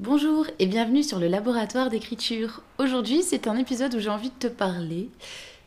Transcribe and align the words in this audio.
Bonjour 0.00 0.48
et 0.58 0.66
bienvenue 0.66 1.04
sur 1.04 1.20
le 1.20 1.28
laboratoire 1.28 1.88
d'écriture. 1.88 2.62
Aujourd'hui, 2.78 3.22
c'est 3.22 3.46
un 3.46 3.56
épisode 3.56 3.94
où 3.94 4.00
j'ai 4.00 4.08
envie 4.08 4.30
de 4.30 4.48
te 4.48 4.48
parler 4.48 5.08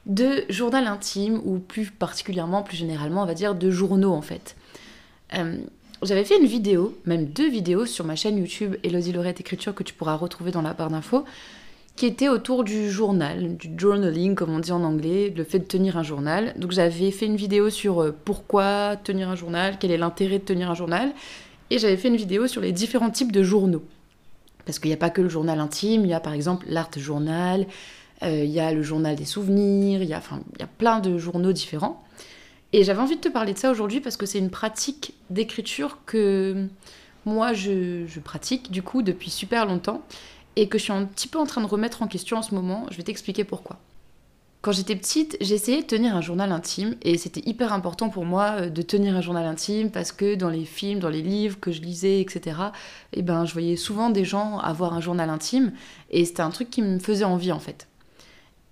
de 0.05 0.43
journal 0.50 0.85
intime 0.85 1.39
ou 1.46 1.59
plus 1.59 1.92
particulièrement, 1.92 2.61
plus 2.61 2.75
généralement, 2.75 3.24
on 3.24 3.25
va 3.25 3.33
dire 3.33 3.55
de 3.55 3.71
journaux 3.71 4.11
en 4.11 4.21
fait. 4.21 4.58
Euh, 5.33 5.55
j'avais 6.03 6.25
fait 6.25 6.37
une 6.37 6.45
vidéo, 6.45 6.98
même 7.05 7.27
deux 7.27 7.50
vidéos 7.50 7.85
sur 7.85 8.04
ma 8.04 8.18
chaîne 8.18 8.38
YouTube 8.38 8.75
Elodie 8.84 9.13
Lorette 9.13 9.39
Écriture 9.39 9.73
que 9.73 9.84
tu 9.84 9.93
pourras 9.93 10.16
retrouver 10.16 10.52
dans 10.52 10.62
la 10.62 10.73
barre 10.73 10.89
d'infos, 10.89 11.23
qui 11.96 12.05
était 12.05 12.28
autour 12.28 12.66
du 12.66 12.91
journal, 12.91 13.55
du 13.55 13.70
journaling 13.78 14.36
comme 14.36 14.54
on 14.54 14.59
dit 14.59 14.73
en 14.73 14.84
anglais, 14.84 15.34
le 15.34 15.46
fait 15.46 15.59
de 15.59 15.64
tenir 15.64 15.98
un 15.98 16.04
journal. 16.04 16.54
Donc 16.57 16.73
j'avais 16.73 17.12
fait 17.12 17.28
une 17.28 17.38
vidéo 17.38 17.70
sur 17.70 18.04
euh, 18.04 18.14
pourquoi 18.25 18.98
tenir 18.98 19.30
un 19.30 19.38
journal, 19.38 19.78
quel 19.80 19.91
est 19.91 19.98
l'intérêt 19.98 20.39
de 20.39 20.44
tenir 20.44 20.70
un 20.70 20.75
journal, 20.75 21.14
et 21.70 21.80
j'avais 21.80 21.96
fait 21.96 22.09
une 22.09 22.18
vidéo 22.18 22.48
sur 22.48 22.59
les 22.59 22.73
différents 22.73 23.09
types 23.09 23.32
de 23.32 23.41
journaux. 23.41 23.84
Parce 24.68 24.79
qu'il 24.79 24.89
n'y 24.89 24.93
a 24.93 24.97
pas 24.97 25.09
que 25.09 25.21
le 25.21 25.29
journal 25.29 25.61
intime, 25.61 26.04
il 26.04 26.09
y 26.09 26.13
a 26.13 26.20
par 26.20 26.34
exemple 26.34 26.66
l'art 26.67 26.89
journal, 26.98 27.66
euh, 28.23 28.44
il 28.44 28.52
y 28.52 28.59
a 28.59 28.73
le 28.73 28.84
journal 28.84 29.16
des 29.16 29.23
souvenirs, 29.23 30.03
il 30.03 30.09
y, 30.09 30.13
a, 30.13 30.17
enfin, 30.17 30.41
y 30.59 30.62
a 30.63 30.67
plein 30.67 30.99
de 30.99 31.17
journaux 31.17 31.53
différents. 31.53 32.03
Et 32.73 32.84
j'avais 32.84 32.99
envie 32.99 33.16
de 33.16 33.21
te 33.21 33.30
parler 33.30 33.53
de 33.53 33.57
ça 33.57 33.71
aujourd'hui 33.71 34.02
parce 34.02 34.17
que 34.17 34.26
c'est 34.26 34.40
une 34.40 34.49
pratique 34.49 35.13
d'écriture 35.30 35.99
que 36.05 36.67
moi 37.26 37.53
je, 37.53 38.05
je, 38.07 38.20
pratique 38.20 38.70
du 38.70 38.84
coup 38.84 39.03
depuis 39.03 39.30
super 39.30 39.66
longtemps 39.66 40.02
et 40.57 40.68
que 40.68 40.77
je 40.77 40.84
suis 40.84 40.93
un 40.93 41.05
petit 41.05 41.29
peu 41.29 41.40
en 41.40 41.45
train 41.45 41.62
de 41.62 41.68
remettre 41.68 42.02
en 42.02 42.07
question 42.07 42.35
en 42.35 42.41
ce 42.41 42.54
moment. 42.54 42.88
Je 42.91 42.98
vais 42.98 43.04
t'expliquer 43.04 43.45
pourquoi. 43.45 43.79
Quand 44.67 44.73
j'étais 44.73 44.98
petite, 44.98 45.38
j'essayais 45.39 45.81
de 45.81 45.88
tenir 45.88 46.13
un 46.13 46.20
journal 46.20 46.52
intime 46.52 46.98
et 47.02 47.17
c'était 47.17 47.39
hyper 47.45 47.71
important 47.71 48.09
pour 48.09 48.26
moi 48.26 48.55
euh, 48.57 48.70
de 48.70 48.81
tenir 48.81 49.16
un 49.16 49.21
journal 49.21 49.45
intime 49.45 49.91
parce 49.91 50.12
que 50.12 50.35
dans 50.35 50.49
les 50.49 50.66
films, 50.66 50.99
dans 50.99 51.07
les 51.07 51.21
livres 51.21 51.57
que 51.57 51.71
je 51.71 51.80
lisais, 51.80 52.20
etc., 52.20 52.57
eh 53.13 53.21
ben, 53.21 53.45
je 53.45 53.53
voyais 53.53 53.77
souvent 53.77 54.09
des 54.09 54.26
gens 54.26 54.57
avoir 54.57 54.93
un 54.93 54.99
journal 54.99 55.30
intime 55.30 55.71
et 56.09 56.26
c'était 56.26 56.41
un 56.41 56.49
truc 56.49 56.70
qui 56.70 56.81
me 56.81 56.99
faisait 56.99 57.23
envie 57.23 57.53
en 57.53 57.62
fait. 57.62 57.88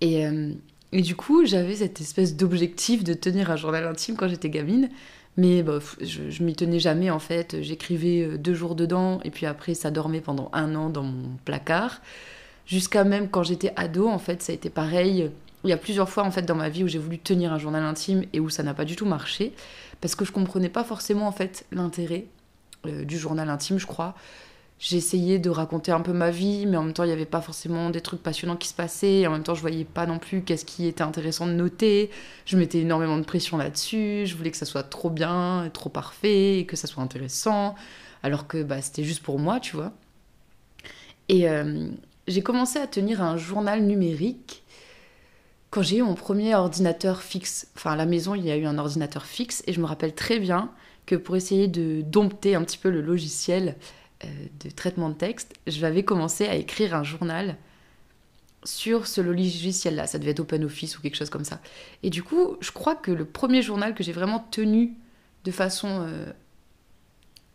Et, 0.02 0.26
euh, 0.26 0.52
du 0.92 1.16
coup, 1.16 1.46
j'avais 1.46 1.76
cette 1.76 1.98
espèce 1.98 2.36
d'objectif 2.36 3.02
de 3.02 3.14
tenir 3.14 3.50
un 3.50 3.56
journal 3.56 3.86
intime 3.86 4.16
quand 4.16 4.28
j'étais 4.28 4.50
gamine. 4.50 4.90
Mais 5.38 5.64
je, 6.02 6.28
je 6.28 6.42
m'y 6.42 6.54
tenais 6.54 6.78
jamais 6.78 7.08
en 7.08 7.20
fait. 7.20 7.62
J'écrivais 7.62 8.22
euh, 8.22 8.36
deux 8.36 8.52
jours 8.52 8.74
dedans 8.74 9.18
et 9.24 9.30
puis 9.30 9.46
après 9.46 9.72
ça 9.72 9.90
dormait 9.90 10.20
pendant 10.20 10.50
un 10.52 10.74
an 10.74 10.90
dans 10.90 11.04
mon 11.04 11.30
placard. 11.46 12.02
Jusqu'à 12.66 13.04
même 13.04 13.30
quand 13.30 13.44
j'étais 13.44 13.72
ado, 13.76 14.08
en 14.08 14.18
fait, 14.18 14.42
ça 14.42 14.52
a 14.52 14.54
été 14.54 14.68
pareil 14.68 15.30
il 15.66 15.70
y 15.70 15.74
a 15.74 15.78
plusieurs 15.78 16.08
fois 16.08 16.24
en 16.24 16.30
fait 16.30 16.42
dans 16.42 16.54
ma 16.54 16.68
vie 16.68 16.84
où 16.84 16.88
j'ai 16.88 16.98
voulu 16.98 17.18
tenir 17.18 17.52
un 17.52 17.58
journal 17.58 17.82
intime 17.82 18.24
et 18.32 18.40
où 18.40 18.48
ça 18.48 18.62
n'a 18.62 18.74
pas 18.74 18.84
du 18.84 18.96
tout 18.96 19.06
marché 19.06 19.52
parce 20.00 20.14
que 20.14 20.24
je 20.24 20.32
comprenais 20.32 20.68
pas 20.68 20.84
forcément 20.84 21.26
en 21.26 21.32
fait 21.32 21.66
l'intérêt 21.72 22.26
euh, 22.86 23.04
du 23.04 23.18
journal 23.18 23.48
intime, 23.48 23.78
je 23.78 23.86
crois. 23.86 24.14
J'essayais 24.78 25.38
de 25.38 25.48
raconter 25.48 25.90
un 25.90 26.02
peu 26.02 26.12
ma 26.12 26.30
vie, 26.30 26.66
mais 26.66 26.76
en 26.76 26.82
même 26.82 26.92
temps, 26.92 27.04
il 27.04 27.06
n'y 27.06 27.12
avait 27.12 27.24
pas 27.24 27.40
forcément 27.40 27.88
des 27.88 28.02
trucs 28.02 28.22
passionnants 28.22 28.56
qui 28.56 28.68
se 28.68 28.74
passaient. 28.74 29.20
Et 29.20 29.26
en 29.26 29.30
même 29.30 29.42
temps, 29.42 29.54
je 29.54 29.62
voyais 29.62 29.86
pas 29.86 30.04
non 30.04 30.18
plus 30.18 30.42
qu'est-ce 30.42 30.66
qui 30.66 30.86
était 30.86 31.02
intéressant 31.02 31.46
de 31.46 31.52
noter. 31.52 32.10
Je 32.44 32.58
mettais 32.58 32.80
énormément 32.80 33.16
de 33.16 33.24
pression 33.24 33.56
là-dessus. 33.56 34.26
Je 34.26 34.36
voulais 34.36 34.50
que 34.50 34.58
ça 34.58 34.66
soit 34.66 34.82
trop 34.82 35.08
bien, 35.08 35.70
trop 35.72 35.88
parfait, 35.88 36.66
que 36.68 36.76
ça 36.76 36.86
soit 36.86 37.02
intéressant. 37.02 37.74
Alors 38.22 38.46
que 38.46 38.62
bah, 38.62 38.82
c'était 38.82 39.04
juste 39.04 39.22
pour 39.22 39.38
moi, 39.38 39.60
tu 39.60 39.76
vois. 39.76 39.92
Et 41.30 41.48
euh, 41.48 41.88
j'ai 42.28 42.42
commencé 42.42 42.78
à 42.78 42.86
tenir 42.86 43.22
un 43.22 43.38
journal 43.38 43.82
numérique 43.82 44.62
quand 45.70 45.82
j'ai 45.82 45.98
eu 45.98 46.02
mon 46.02 46.14
premier 46.14 46.54
ordinateur 46.54 47.22
fixe, 47.22 47.68
enfin 47.76 47.92
à 47.92 47.96
la 47.96 48.06
maison 48.06 48.34
il 48.34 48.44
y 48.44 48.50
a 48.50 48.56
eu 48.56 48.66
un 48.66 48.78
ordinateur 48.78 49.24
fixe 49.24 49.62
et 49.66 49.72
je 49.72 49.80
me 49.80 49.86
rappelle 49.86 50.14
très 50.14 50.38
bien 50.38 50.70
que 51.06 51.14
pour 51.14 51.36
essayer 51.36 51.68
de 51.68 52.02
dompter 52.02 52.54
un 52.54 52.64
petit 52.64 52.78
peu 52.78 52.90
le 52.90 53.00
logiciel 53.00 53.76
euh, 54.24 54.28
de 54.64 54.70
traitement 54.70 55.08
de 55.08 55.14
texte, 55.14 55.54
j'avais 55.66 56.02
commencé 56.02 56.46
à 56.46 56.54
écrire 56.54 56.94
un 56.94 57.04
journal 57.04 57.56
sur 58.64 59.06
ce 59.06 59.20
logiciel-là. 59.20 60.06
Ça 60.06 60.18
devait 60.18 60.32
être 60.32 60.40
OpenOffice 60.40 60.98
ou 60.98 61.02
quelque 61.02 61.16
chose 61.16 61.30
comme 61.30 61.44
ça. 61.44 61.60
Et 62.02 62.10
du 62.10 62.22
coup, 62.22 62.56
je 62.60 62.72
crois 62.72 62.96
que 62.96 63.12
le 63.12 63.24
premier 63.24 63.62
journal 63.62 63.94
que 63.94 64.02
j'ai 64.02 64.12
vraiment 64.12 64.40
tenu 64.50 64.94
de 65.44 65.50
façon 65.52 65.88
euh, 65.88 66.26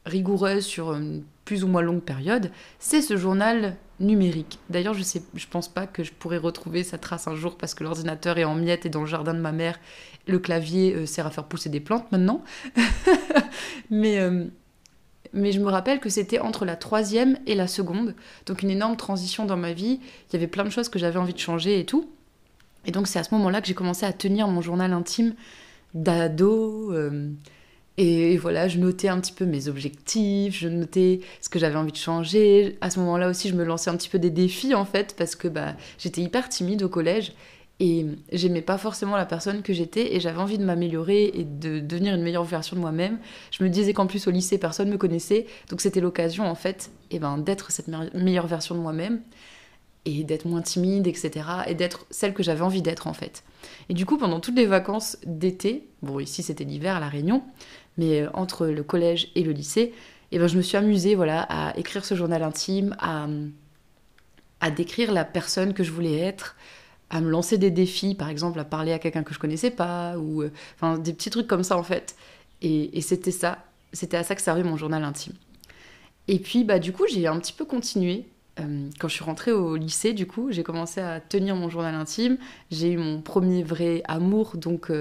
rigoureuse 0.06 0.66
sur 0.66 0.94
une 0.94 1.24
plus 1.44 1.64
ou 1.64 1.68
moins 1.68 1.82
longue 1.82 2.02
période, 2.02 2.52
c'est 2.80 3.02
ce 3.02 3.18
journal 3.18 3.76
numérique. 4.02 4.60
D'ailleurs, 4.70 4.94
je 4.94 5.04
sais, 5.04 5.22
je 5.34 5.48
pense 5.48 5.68
pas 5.68 5.88
que 5.88 6.04
je 6.04 6.12
pourrais 6.12 6.38
retrouver 6.38 6.84
sa 6.84 6.98
trace 6.98 7.28
un 7.28 7.36
jour 7.36 7.58
parce 7.58 7.74
que 7.74 7.84
l'ordinateur 7.84 8.38
est 8.38 8.44
en 8.44 8.56
miettes 8.56 8.86
et 8.86 8.90
dans 8.90 9.02
le 9.02 9.08
jardin 9.08 9.34
de 9.34 9.40
ma 9.40 9.52
mère, 9.52 9.80
le 10.28 10.40
clavier 10.40 10.94
euh, 10.94 11.06
sert 11.06 11.26
à 11.26 11.32
faire 11.32 11.46
pousser 11.46 11.70
des 11.70 11.80
plantes 11.80 12.12
maintenant. 12.12 12.44
mais, 13.90 14.20
euh, 14.20 14.46
mais 15.34 15.52
je 15.52 15.60
me 15.60 15.70
rappelle 15.70 16.00
que 16.00 16.10
c'était 16.10 16.40
entre 16.40 16.66
la 16.66 16.76
troisième 16.76 17.38
et 17.46 17.56
la 17.56 17.68
seconde, 17.68 18.16
donc 18.46 18.64
une 18.64 18.70
énorme 18.70 18.98
transition 18.98 19.46
dans 19.46 19.58
ma 19.58 19.74
vie. 19.74 20.00
Il 20.30 20.34
y 20.34 20.36
avait 20.36 20.48
plein 20.48 20.64
de 20.64 20.70
choses 20.70 20.90
que 20.90 21.00
j'avais 21.00 21.20
envie 21.20 21.34
de 21.34 21.40
changer 21.40 21.80
et 21.80 21.86
tout. 21.86 22.10
Et 22.86 22.92
donc 22.92 23.08
c'est 23.08 23.20
à 23.20 23.24
ce 23.24 23.34
moment-là 23.36 23.62
que 23.62 23.68
j'ai 23.68 23.76
commencé 23.76 24.06
à 24.06 24.14
tenir 24.14 24.48
mon 24.48 24.62
journal 24.62 24.92
intime 24.94 25.36
d'ado. 25.94 26.92
Euh, 26.94 27.30
et 27.98 28.38
voilà, 28.38 28.68
je 28.68 28.78
notais 28.78 29.10
un 29.10 29.20
petit 29.20 29.34
peu 29.34 29.46
mes 29.46 29.68
objectifs, 29.68 30.58
je 30.58 30.68
notais 30.70 31.20
ce 31.42 31.50
que 31.50 31.60
j'avais 31.60 31.76
envie 31.76 31.92
de 31.92 31.98
changer. 31.98 32.78
À 32.82 32.90
ce 32.90 33.00
moment-là 33.00 33.30
aussi, 33.30 33.50
je 33.50 33.56
me 33.56 33.64
lançais 33.64 33.90
un 33.90 33.98
petit 33.98 34.10
peu 34.10 34.20
des 34.20 34.30
défis 34.30 34.74
en 34.74 34.86
fait, 34.86 35.16
parce 35.18 35.36
que 35.36 35.48
bah, 35.48 35.76
j'étais 35.98 36.22
hyper 36.22 36.50
timide 36.50 36.84
au 36.84 36.90
collège 36.90 37.34
et 37.80 38.06
j'aimais 38.32 38.62
pas 38.62 38.78
forcément 38.78 39.18
la 39.18 39.26
personne 39.26 39.64
que 39.64 39.74
j'étais 39.74 40.16
et 40.16 40.20
j'avais 40.20 40.40
envie 40.40 40.58
de 40.58 40.64
m'améliorer 40.64 41.32
et 41.34 41.44
de 41.44 41.80
devenir 41.80 42.14
une 42.14 42.22
meilleure 42.22 42.44
version 42.44 42.76
de 42.76 42.82
moi-même. 42.82 43.18
Je 43.50 43.64
me 43.64 43.70
disais 43.70 43.94
qu'en 43.94 44.08
plus 44.08 44.28
au 44.28 44.32
lycée, 44.32 44.58
personne 44.58 44.90
me 44.90 44.98
connaissait, 44.98 45.48
donc 45.70 45.82
c'était 45.82 46.00
l'occasion 46.00 46.48
en 46.48 46.56
fait 46.56 46.92
et 47.10 47.20
ben, 47.20 47.40
d'être 47.40 47.72
cette 47.72 47.88
meilleure 48.14 48.48
version 48.48 48.76
de 48.76 48.80
moi-même 48.80 49.22
et 50.06 50.24
d'être 50.24 50.46
moins 50.46 50.62
timide, 50.62 51.08
etc. 51.08 51.46
Et 51.68 51.76
d'être 51.76 52.06
celle 52.10 52.34
que 52.34 52.44
j'avais 52.44 52.62
envie 52.62 52.82
d'être 52.82 53.08
en 53.08 53.14
fait. 53.14 53.44
Et 53.90 53.94
du 53.94 54.06
coup, 54.06 54.18
pendant 54.18 54.40
toutes 54.40 54.56
les 54.56 54.66
vacances 54.66 55.18
d'été, 55.26 55.88
bon 56.02 56.20
ici 56.20 56.44
c'était 56.44 56.64
l'hiver 56.64 56.96
à 56.96 57.00
La 57.00 57.10
Réunion, 57.10 57.44
mais 58.02 58.22
euh, 58.22 58.30
entre 58.34 58.68
le 58.68 58.84
collège 58.84 59.32
et 59.36 59.44
le 59.44 59.52
lycée, 59.52 59.94
et 60.32 60.40
ben, 60.40 60.48
je 60.48 60.58
me 60.58 60.62
suis 60.62 60.78
amusée 60.78 61.16
voilà, 61.16 61.42
à 61.42 61.78
écrire 61.78 62.04
ce 62.04 62.16
journal 62.16 62.42
intime, 62.42 62.96
à, 63.00 63.28
à 64.60 64.72
décrire 64.72 65.12
la 65.12 65.26
personne 65.26 65.74
que 65.74 65.84
je 65.84 65.92
voulais 65.92 66.18
être, 66.18 66.56
à 67.10 67.22
me 67.22 67.30
lancer 67.30 67.58
des 67.58 67.72
défis, 67.72 68.16
par 68.16 68.30
exemple 68.30 68.60
à 68.60 68.64
parler 68.64 68.94
à 68.94 69.00
quelqu'un 69.00 69.24
que 69.24 69.34
je 69.34 69.40
connaissais 69.40 69.72
pas, 69.72 70.18
ou 70.18 70.42
euh, 70.42 70.52
enfin 70.76 70.98
des 70.98 71.14
petits 71.14 71.30
trucs 71.30 71.48
comme 71.48 71.64
ça 71.64 71.78
en 71.78 71.84
fait. 71.84 72.16
Et, 72.62 73.02
c'était 73.02 73.32
ça, 73.32 73.66
c'était 73.92 74.18
à 74.18 74.24
ça 74.24 74.36
que 74.36 74.42
servait 74.42 74.64
mon 74.64 74.78
journal 74.78 75.04
intime. 75.04 75.34
Et 76.28 76.40
puis 76.40 76.64
bah 76.64 76.80
du 76.80 76.94
coup 76.94 77.06
j'ai 77.12 77.28
un 77.28 77.40
petit 77.40 77.54
peu 77.54 77.66
continué. 77.66 78.26
Euh, 78.60 78.90
quand 79.00 79.08
je 79.08 79.14
suis 79.14 79.24
rentrée 79.24 79.54
au 79.54 79.78
lycée, 79.78 80.12
du 80.12 80.28
coup, 80.28 80.52
j'ai 80.52 80.62
commencé 80.62 81.00
à 81.00 81.22
tenir 81.22 81.56
mon 81.56 81.70
journal 81.70 81.96
intime. 81.96 82.38
J'ai 82.70 82.92
eu 82.92 82.98
mon 82.98 83.22
premier 83.22 83.64
vrai 83.64 84.04
amour, 84.08 84.58
donc 84.58 84.92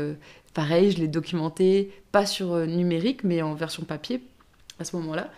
Pareil, 0.54 0.90
je 0.90 0.98
l'ai 0.98 1.08
documenté, 1.08 1.92
pas 2.10 2.26
sur 2.26 2.52
euh, 2.52 2.66
numérique, 2.66 3.22
mais 3.24 3.42
en 3.42 3.54
version 3.54 3.84
papier 3.84 4.22
à 4.78 4.84
ce 4.84 4.96
moment-là. 4.96 5.30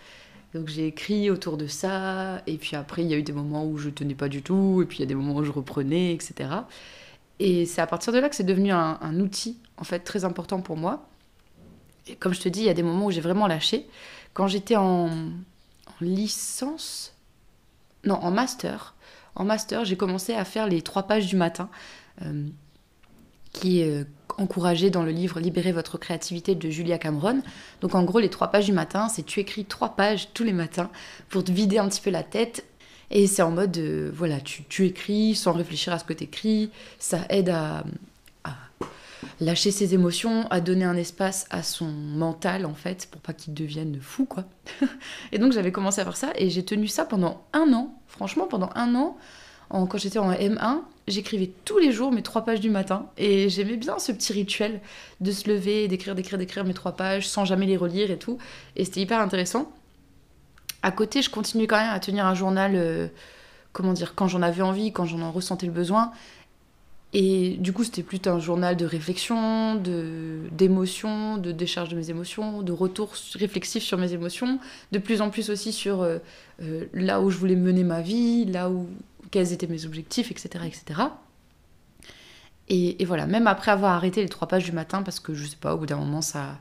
Donc 0.54 0.68
j'ai 0.68 0.86
écrit 0.86 1.30
autour 1.30 1.56
de 1.56 1.66
ça, 1.66 2.42
et 2.46 2.58
puis 2.58 2.76
après 2.76 3.02
il 3.02 3.08
y 3.08 3.14
a 3.14 3.16
eu 3.16 3.22
des 3.22 3.32
moments 3.32 3.66
où 3.66 3.78
je 3.78 3.88
tenais 3.88 4.14
pas 4.14 4.28
du 4.28 4.42
tout, 4.42 4.80
et 4.82 4.86
puis 4.86 4.98
il 4.98 5.00
y 5.00 5.04
a 5.04 5.06
des 5.06 5.14
moments 5.14 5.36
où 5.36 5.44
je 5.44 5.50
reprenais, 5.50 6.12
etc. 6.12 6.50
Et 7.38 7.64
c'est 7.64 7.80
à 7.80 7.86
partir 7.86 8.12
de 8.12 8.18
là 8.18 8.28
que 8.28 8.36
c'est 8.36 8.44
devenu 8.44 8.70
un, 8.70 9.20
outil 9.20 9.58
en 9.78 9.84
fait 9.84 10.00
très 10.00 10.24
important 10.24 10.60
pour 10.60 10.76
moi. 10.76 11.08
Et 12.06 12.16
comme 12.16 12.34
je 12.34 12.40
te 12.40 12.48
dis, 12.48 12.60
il 12.60 12.66
y 12.66 12.70
a 12.70 12.74
des 12.74 12.82
moments 12.82 13.06
où 13.06 13.10
j'ai 13.10 13.20
vraiment 13.20 13.46
lâché. 13.46 13.86
Quand 14.34 14.46
j'étais 14.46 14.76
en, 14.76 15.10
licence, 16.00 17.14
non 18.04 18.16
en 18.16 18.30
master, 18.30 18.94
en 19.34 19.44
master 19.44 19.84
j'ai 19.84 19.96
commencé 19.96 20.34
à 20.34 20.44
faire 20.44 20.66
les 20.66 20.82
trois 20.82 21.04
pages 21.04 21.26
du 21.28 21.36
matin, 21.36 21.70
euh, 22.22 22.48
qui 23.52 23.80
est 23.80 23.88
euh, 23.88 24.04
encouragé 24.38 24.90
dans 24.90 25.02
le 25.02 25.10
livre 25.10 25.40
Libérez 25.40 25.72
votre 25.72 25.98
créativité 25.98 26.54
de 26.54 26.70
Julia 26.70 26.98
Cameron. 26.98 27.42
Donc 27.80 27.94
en 27.94 28.02
gros, 28.04 28.18
les 28.18 28.30
trois 28.30 28.50
pages 28.50 28.66
du 28.66 28.72
matin, 28.72 29.08
c'est 29.08 29.24
tu 29.24 29.40
écris 29.40 29.64
trois 29.64 29.94
pages 29.96 30.28
tous 30.32 30.44
les 30.44 30.52
matins 30.52 30.90
pour 31.28 31.44
te 31.44 31.52
vider 31.52 31.78
un 31.78 31.88
petit 31.88 32.00
peu 32.00 32.10
la 32.10 32.22
tête. 32.22 32.64
Et 33.10 33.26
c'est 33.26 33.42
en 33.42 33.50
mode, 33.50 33.76
euh, 33.76 34.10
voilà, 34.14 34.40
tu, 34.40 34.86
écris 34.86 35.34
sans 35.34 35.52
réfléchir 35.52 35.92
à 35.92 35.98
ce 35.98 36.04
que 36.04 36.14
tu 36.14 36.24
écris. 36.24 36.70
Ça 36.98 37.20
aide 37.28 37.50
à, 37.50 37.84
à, 38.42 38.54
lâcher 39.38 39.70
ses 39.70 39.92
émotions, 39.92 40.46
à 40.48 40.62
donner 40.62 40.86
un 40.86 40.96
espace 40.96 41.46
à 41.50 41.62
son 41.62 41.90
mental, 41.90 42.64
en 42.64 42.72
fait, 42.72 43.08
pour 43.10 43.20
pas 43.20 43.34
qu'il 43.34 43.52
devienne 43.52 43.98
fou, 44.00 44.24
quoi. 44.24 44.44
et 45.32 45.38
donc 45.38 45.52
j'avais 45.52 45.72
commencé 45.72 46.00
à 46.00 46.04
faire 46.04 46.16
ça 46.16 46.30
et 46.36 46.48
j'ai 46.48 46.64
tenu 46.64 46.88
ça 46.88 47.04
pendant 47.04 47.44
un 47.52 47.70
an. 47.74 47.94
Franchement, 48.06 48.46
pendant 48.46 48.70
un 48.74 48.94
an, 48.94 49.18
quand 49.68 49.98
j'étais 49.98 50.18
en 50.18 50.32
M1, 50.32 50.80
j'écrivais 51.08 51.50
tous 51.64 51.78
les 51.78 51.92
jours 51.92 52.12
mes 52.12 52.22
trois 52.22 52.44
pages 52.44 52.60
du 52.60 52.70
matin 52.70 53.06
et 53.16 53.48
j'aimais 53.48 53.76
bien 53.76 53.98
ce 53.98 54.12
petit 54.12 54.32
rituel 54.32 54.80
de 55.20 55.32
se 55.32 55.48
lever, 55.48 55.88
d'écrire, 55.88 56.14
d'écrire, 56.14 56.38
d'écrire 56.38 56.64
mes 56.64 56.74
trois 56.74 56.92
pages 56.92 57.28
sans 57.28 57.44
jamais 57.44 57.66
les 57.66 57.76
relire 57.76 58.10
et 58.10 58.18
tout. 58.18 58.38
Et 58.76 58.84
c'était 58.84 59.00
hyper 59.00 59.20
intéressant. 59.20 59.70
À 60.82 60.90
côté, 60.90 61.22
je 61.22 61.30
continuais 61.30 61.66
quand 61.66 61.78
même 61.78 61.92
à 61.92 62.00
tenir 62.00 62.26
un 62.26 62.34
journal, 62.34 62.72
euh, 62.74 63.08
comment 63.72 63.92
dire, 63.92 64.14
quand 64.14 64.28
j'en 64.28 64.42
avais 64.42 64.62
envie, 64.62 64.92
quand 64.92 65.04
j'en 65.04 65.30
ressentais 65.30 65.66
le 65.66 65.72
besoin. 65.72 66.12
Et 67.14 67.56
du 67.58 67.74
coup, 67.74 67.84
c'était 67.84 68.02
plutôt 68.02 68.30
un 68.30 68.40
journal 68.40 68.74
de 68.74 68.86
réflexion, 68.86 69.74
de, 69.74 70.38
d'émotions, 70.50 71.36
de 71.36 71.52
décharge 71.52 71.90
de 71.90 71.96
mes 71.96 72.08
émotions, 72.08 72.62
de 72.62 72.72
retour 72.72 73.12
réflexif 73.34 73.82
sur 73.82 73.98
mes 73.98 74.14
émotions, 74.14 74.58
de 74.92 74.98
plus 74.98 75.20
en 75.20 75.28
plus 75.28 75.50
aussi 75.50 75.72
sur 75.72 76.00
euh, 76.00 76.18
euh, 76.62 76.86
là 76.94 77.20
où 77.20 77.28
je 77.28 77.36
voulais 77.36 77.54
mener 77.54 77.84
ma 77.84 78.00
vie, 78.00 78.46
là 78.46 78.70
où 78.70 78.88
quels 79.32 79.52
étaient 79.52 79.66
mes 79.66 79.84
objectifs, 79.86 80.30
etc. 80.30 80.64
etc. 80.64 81.00
Et, 82.68 83.04
voilà, 83.04 83.26
même 83.26 83.48
après 83.48 83.70
avoir 83.70 83.92
arrêté 83.92 84.22
les 84.22 84.28
trois 84.28 84.46
pages 84.46 84.64
du 84.64 84.72
matin, 84.72 85.02
parce 85.02 85.18
que 85.18 85.34
je 85.34 85.44
sais 85.44 85.56
pas, 85.56 85.74
au 85.74 85.78
bout 85.78 85.86
d'un 85.86 85.96
moment, 85.96 86.22
ça. 86.22 86.58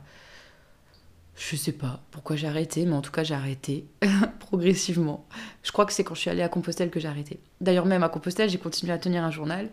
Je 1.36 1.56
sais 1.56 1.72
pas 1.72 2.00
pourquoi 2.10 2.36
j'ai 2.36 2.46
arrêté, 2.46 2.84
mais 2.84 2.94
en 2.94 3.00
tout 3.00 3.10
cas, 3.10 3.22
j'ai 3.22 3.34
arrêté 3.34 3.86
progressivement. 4.40 5.26
Je 5.62 5.72
crois 5.72 5.86
que 5.86 5.92
c'est 5.92 6.04
quand 6.04 6.14
je 6.14 6.20
suis 6.20 6.30
allée 6.30 6.42
à 6.42 6.48
Compostelle 6.48 6.90
que 6.90 7.00
j'ai 7.00 7.08
arrêté. 7.08 7.40
D'ailleurs, 7.62 7.86
même 7.86 8.02
à 8.02 8.10
Compostelle, 8.10 8.50
j'ai 8.50 8.58
continué 8.58 8.92
à 8.92 8.98
tenir 8.98 9.24
un 9.24 9.30
journal. 9.30 9.70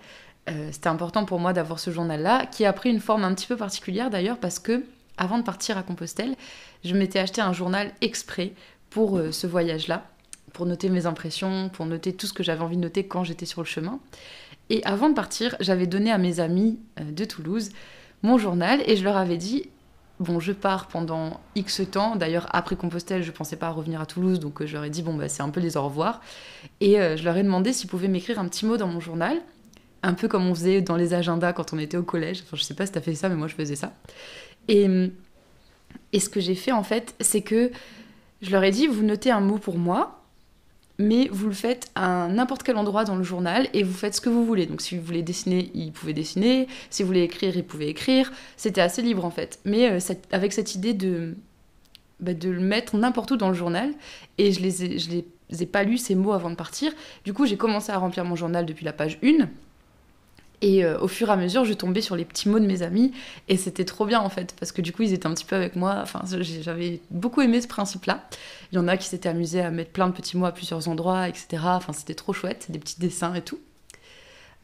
Euh, 0.49 0.69
c'était 0.71 0.87
important 0.87 1.25
pour 1.25 1.39
moi 1.39 1.51
d'avoir 1.51 1.79
ce 1.79 1.91
journal-là, 1.91 2.45
qui 2.45 2.63
a 2.63 2.71
pris 2.71 2.89
une 2.89 3.01
forme 3.01 3.25
un 3.25 3.33
petit 3.33 3.47
peu 3.47 3.57
particulière 3.57 4.09
d'ailleurs, 4.09 4.37
parce 4.37 4.59
que 4.59 4.85
avant 5.17 5.37
de 5.37 5.43
partir 5.43 5.77
à 5.77 5.83
Compostelle, 5.83 6.35
je 6.85 6.95
m'étais 6.95 7.19
acheté 7.19 7.41
un 7.41 7.51
journal 7.51 7.91
exprès 7.99 8.53
pour 8.89 9.17
euh, 9.17 9.33
ce 9.33 9.45
voyage-là, 9.45 10.05
pour 10.53 10.65
noter 10.65 10.89
mes 10.89 11.05
impressions, 11.05 11.69
pour 11.69 11.85
noter 11.85 12.13
tout 12.13 12.27
ce 12.27 12.33
que 12.33 12.43
j'avais 12.43 12.61
envie 12.61 12.77
de 12.77 12.81
noter 12.81 13.05
quand 13.05 13.23
j'étais 13.23 13.45
sur 13.45 13.61
le 13.61 13.67
chemin. 13.67 13.99
Et 14.69 14.83
avant 14.83 15.09
de 15.09 15.15
partir, 15.15 15.55
j'avais 15.59 15.87
donné 15.87 16.11
à 16.11 16.17
mes 16.17 16.39
amis 16.39 16.79
euh, 16.99 17.11
de 17.11 17.25
Toulouse 17.25 17.69
mon 18.21 18.37
journal 18.37 18.81
et 18.85 18.97
je 18.97 19.03
leur 19.03 19.17
avais 19.17 19.37
dit 19.37 19.69
bon, 20.19 20.39
je 20.41 20.51
pars 20.51 20.87
pendant 20.87 21.39
X 21.55 21.81
temps. 21.89 22.17
D'ailleurs, 22.17 22.47
après 22.51 22.75
Compostelle, 22.75 23.23
je 23.23 23.31
pensais 23.31 23.55
pas 23.55 23.69
revenir 23.69 24.01
à 24.01 24.05
Toulouse, 24.05 24.39
donc 24.39 24.65
je 24.65 24.73
leur 24.73 24.83
ai 24.83 24.89
dit 24.89 25.01
bon, 25.01 25.13
bah, 25.13 25.29
c'est 25.29 25.41
un 25.41 25.49
peu 25.49 25.61
les 25.61 25.77
au 25.77 25.83
revoir. 25.83 26.19
Et 26.81 26.95
je 26.95 27.23
leur 27.23 27.37
ai 27.37 27.43
demandé 27.43 27.71
s'ils 27.71 27.89
pouvaient 27.89 28.09
m'écrire 28.09 28.37
un 28.37 28.49
petit 28.49 28.65
mot 28.65 28.75
dans 28.75 28.87
mon 28.87 28.99
journal 28.99 29.37
un 30.03 30.13
peu 30.13 30.27
comme 30.27 30.47
on 30.47 30.55
faisait 30.55 30.81
dans 30.81 30.95
les 30.95 31.13
agendas 31.13 31.53
quand 31.53 31.73
on 31.73 31.79
était 31.79 31.97
au 31.97 32.03
collège. 32.03 32.41
Enfin, 32.43 32.57
je 32.57 32.63
sais 32.63 32.73
pas 32.73 32.85
si 32.85 32.91
t'as 32.91 33.01
fait 33.01 33.15
ça, 33.15 33.29
mais 33.29 33.35
moi 33.35 33.47
je 33.47 33.55
faisais 33.55 33.75
ça. 33.75 33.93
Et 34.67 34.87
ce 36.13 36.29
que 36.29 36.39
j'ai 36.39 36.55
fait 36.55 36.71
en 36.71 36.83
fait, 36.83 37.15
c'est 37.19 37.41
que 37.41 37.71
je 38.41 38.51
leur 38.51 38.63
ai 38.63 38.71
dit, 38.71 38.87
vous 38.87 39.03
notez 39.03 39.31
un 39.31 39.41
mot 39.41 39.57
pour 39.57 39.77
moi, 39.77 40.18
mais 40.99 41.27
vous 41.31 41.47
le 41.47 41.53
faites 41.53 41.89
à 41.95 42.27
n'importe 42.27 42.63
quel 42.63 42.77
endroit 42.77 43.05
dans 43.05 43.15
le 43.15 43.23
journal 43.23 43.67
et 43.73 43.81
vous 43.83 43.93
faites 43.93 44.15
ce 44.15 44.21
que 44.21 44.29
vous 44.29 44.45
voulez. 44.45 44.67
Donc 44.67 44.81
si 44.81 44.95
vous 44.97 45.03
voulez 45.03 45.23
dessiner, 45.23 45.71
il 45.73 45.91
pouvait 45.91 46.13
dessiner. 46.13 46.67
Si 46.91 47.01
vous 47.01 47.07
voulez 47.07 47.23
écrire, 47.23 47.57
il 47.57 47.63
pouvait 47.63 47.87
écrire. 47.87 48.31
C'était 48.57 48.81
assez 48.81 49.01
libre 49.01 49.25
en 49.25 49.31
fait. 49.31 49.59
Mais 49.65 49.89
euh, 49.89 50.13
avec 50.31 50.53
cette 50.53 50.75
idée 50.75 50.93
de, 50.93 51.35
bah, 52.19 52.33
de 52.33 52.49
le 52.49 52.59
mettre 52.59 52.95
n'importe 52.97 53.31
où 53.31 53.37
dans 53.37 53.49
le 53.49 53.55
journal. 53.55 53.91
Et 54.37 54.51
je 54.51 54.61
les 54.61 55.25
les 55.49 55.63
ai 55.63 55.65
pas 55.65 55.83
lus 55.83 55.97
ces 55.97 56.15
mots 56.15 56.33
avant 56.33 56.49
de 56.49 56.55
partir. 56.55 56.91
Du 57.23 57.33
coup, 57.33 57.45
j'ai 57.45 57.57
commencé 57.57 57.91
à 57.91 57.97
remplir 57.97 58.23
mon 58.25 58.35
journal 58.35 58.65
depuis 58.65 58.85
la 58.85 58.93
page 58.93 59.19
1. 59.23 59.47
Et 60.61 60.83
euh, 60.83 60.99
au 60.99 61.07
fur 61.07 61.29
et 61.29 61.31
à 61.31 61.37
mesure, 61.37 61.63
je 61.63 61.73
tombais 61.73 62.01
sur 62.01 62.15
les 62.15 62.25
petits 62.25 62.49
mots 62.49 62.59
de 62.59 62.65
mes 62.65 62.81
amis 62.81 63.13
et 63.47 63.55
c'était 63.55 63.85
trop 63.85 64.05
bien 64.05 64.19
en 64.19 64.29
fait 64.29 64.55
parce 64.59 64.71
que 64.71 64.81
du 64.81 64.91
coup, 64.91 65.03
ils 65.03 65.13
étaient 65.13 65.27
un 65.27 65.33
petit 65.33 65.45
peu 65.45 65.55
avec 65.55 65.75
moi. 65.75 65.99
Enfin, 66.01 66.21
j'avais 66.61 66.99
beaucoup 67.11 67.41
aimé 67.41 67.61
ce 67.61 67.67
principe-là. 67.67 68.27
Il 68.71 68.75
y 68.75 68.77
en 68.79 68.87
a 68.87 68.97
qui 68.97 69.07
s'étaient 69.07 69.29
amusés 69.29 69.61
à 69.61 69.71
mettre 69.71 69.91
plein 69.91 70.07
de 70.07 70.13
petits 70.13 70.37
mots 70.37 70.45
à 70.45 70.51
plusieurs 70.51 70.87
endroits, 70.87 71.29
etc. 71.29 71.63
Enfin, 71.65 71.93
c'était 71.93 72.15
trop 72.15 72.33
chouette, 72.33 72.67
des 72.69 72.79
petits 72.79 72.99
dessins 72.99 73.33
et 73.35 73.41
tout. 73.41 73.59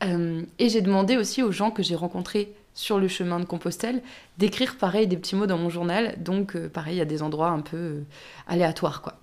Euh, 0.03 0.44
et 0.59 0.68
j'ai 0.68 0.81
demandé 0.81 1.15
aussi 1.15 1.42
aux 1.42 1.51
gens 1.51 1.71
que 1.71 1.81
j'ai 1.81 1.95
rencontrés 1.95 2.53
sur 2.74 3.00
le 3.00 3.07
chemin 3.07 3.39
de 3.39 3.45
Compostelle 3.45 4.01
d'écrire 4.38 4.77
pareil 4.77 5.07
des 5.07 5.15
petits 5.15 5.38
mots 5.38 5.47
dans 5.47 5.57
mon 5.57 5.69
journal. 5.69 6.15
Donc, 6.21 6.57
euh, 6.57 6.68
pareil, 6.68 6.95
il 6.95 7.00
y 7.00 7.01
a 7.01 7.06
des 7.06 7.24
endroits 7.24 7.50
un 7.50 7.62
peu 7.62 8.03
aléatoires 8.47 9.01
quoi. 9.01 9.18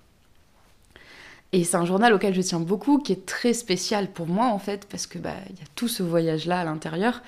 Et 1.53 1.65
c'est 1.65 1.77
un 1.77 1.85
journal 1.85 2.15
auquel 2.15 2.35
je 2.35 2.41
tiens 2.41 2.61
beaucoup, 2.61 2.99
qui 2.99 3.13
est 3.13 3.27
très 3.27 3.53
spécial 3.53 4.11
pour 4.11 4.27
moi 4.27 4.47
en 4.47 4.59
fait, 4.59 4.87
parce 4.89 5.07
que 5.07 5.19
bah 5.19 5.35
il 5.51 5.57
y 5.57 5.63
a 5.63 5.67
tout 5.75 5.89
ce 5.89 6.03
voyage-là 6.03 6.61
à 6.61 6.65
l'intérieur, 6.65 7.23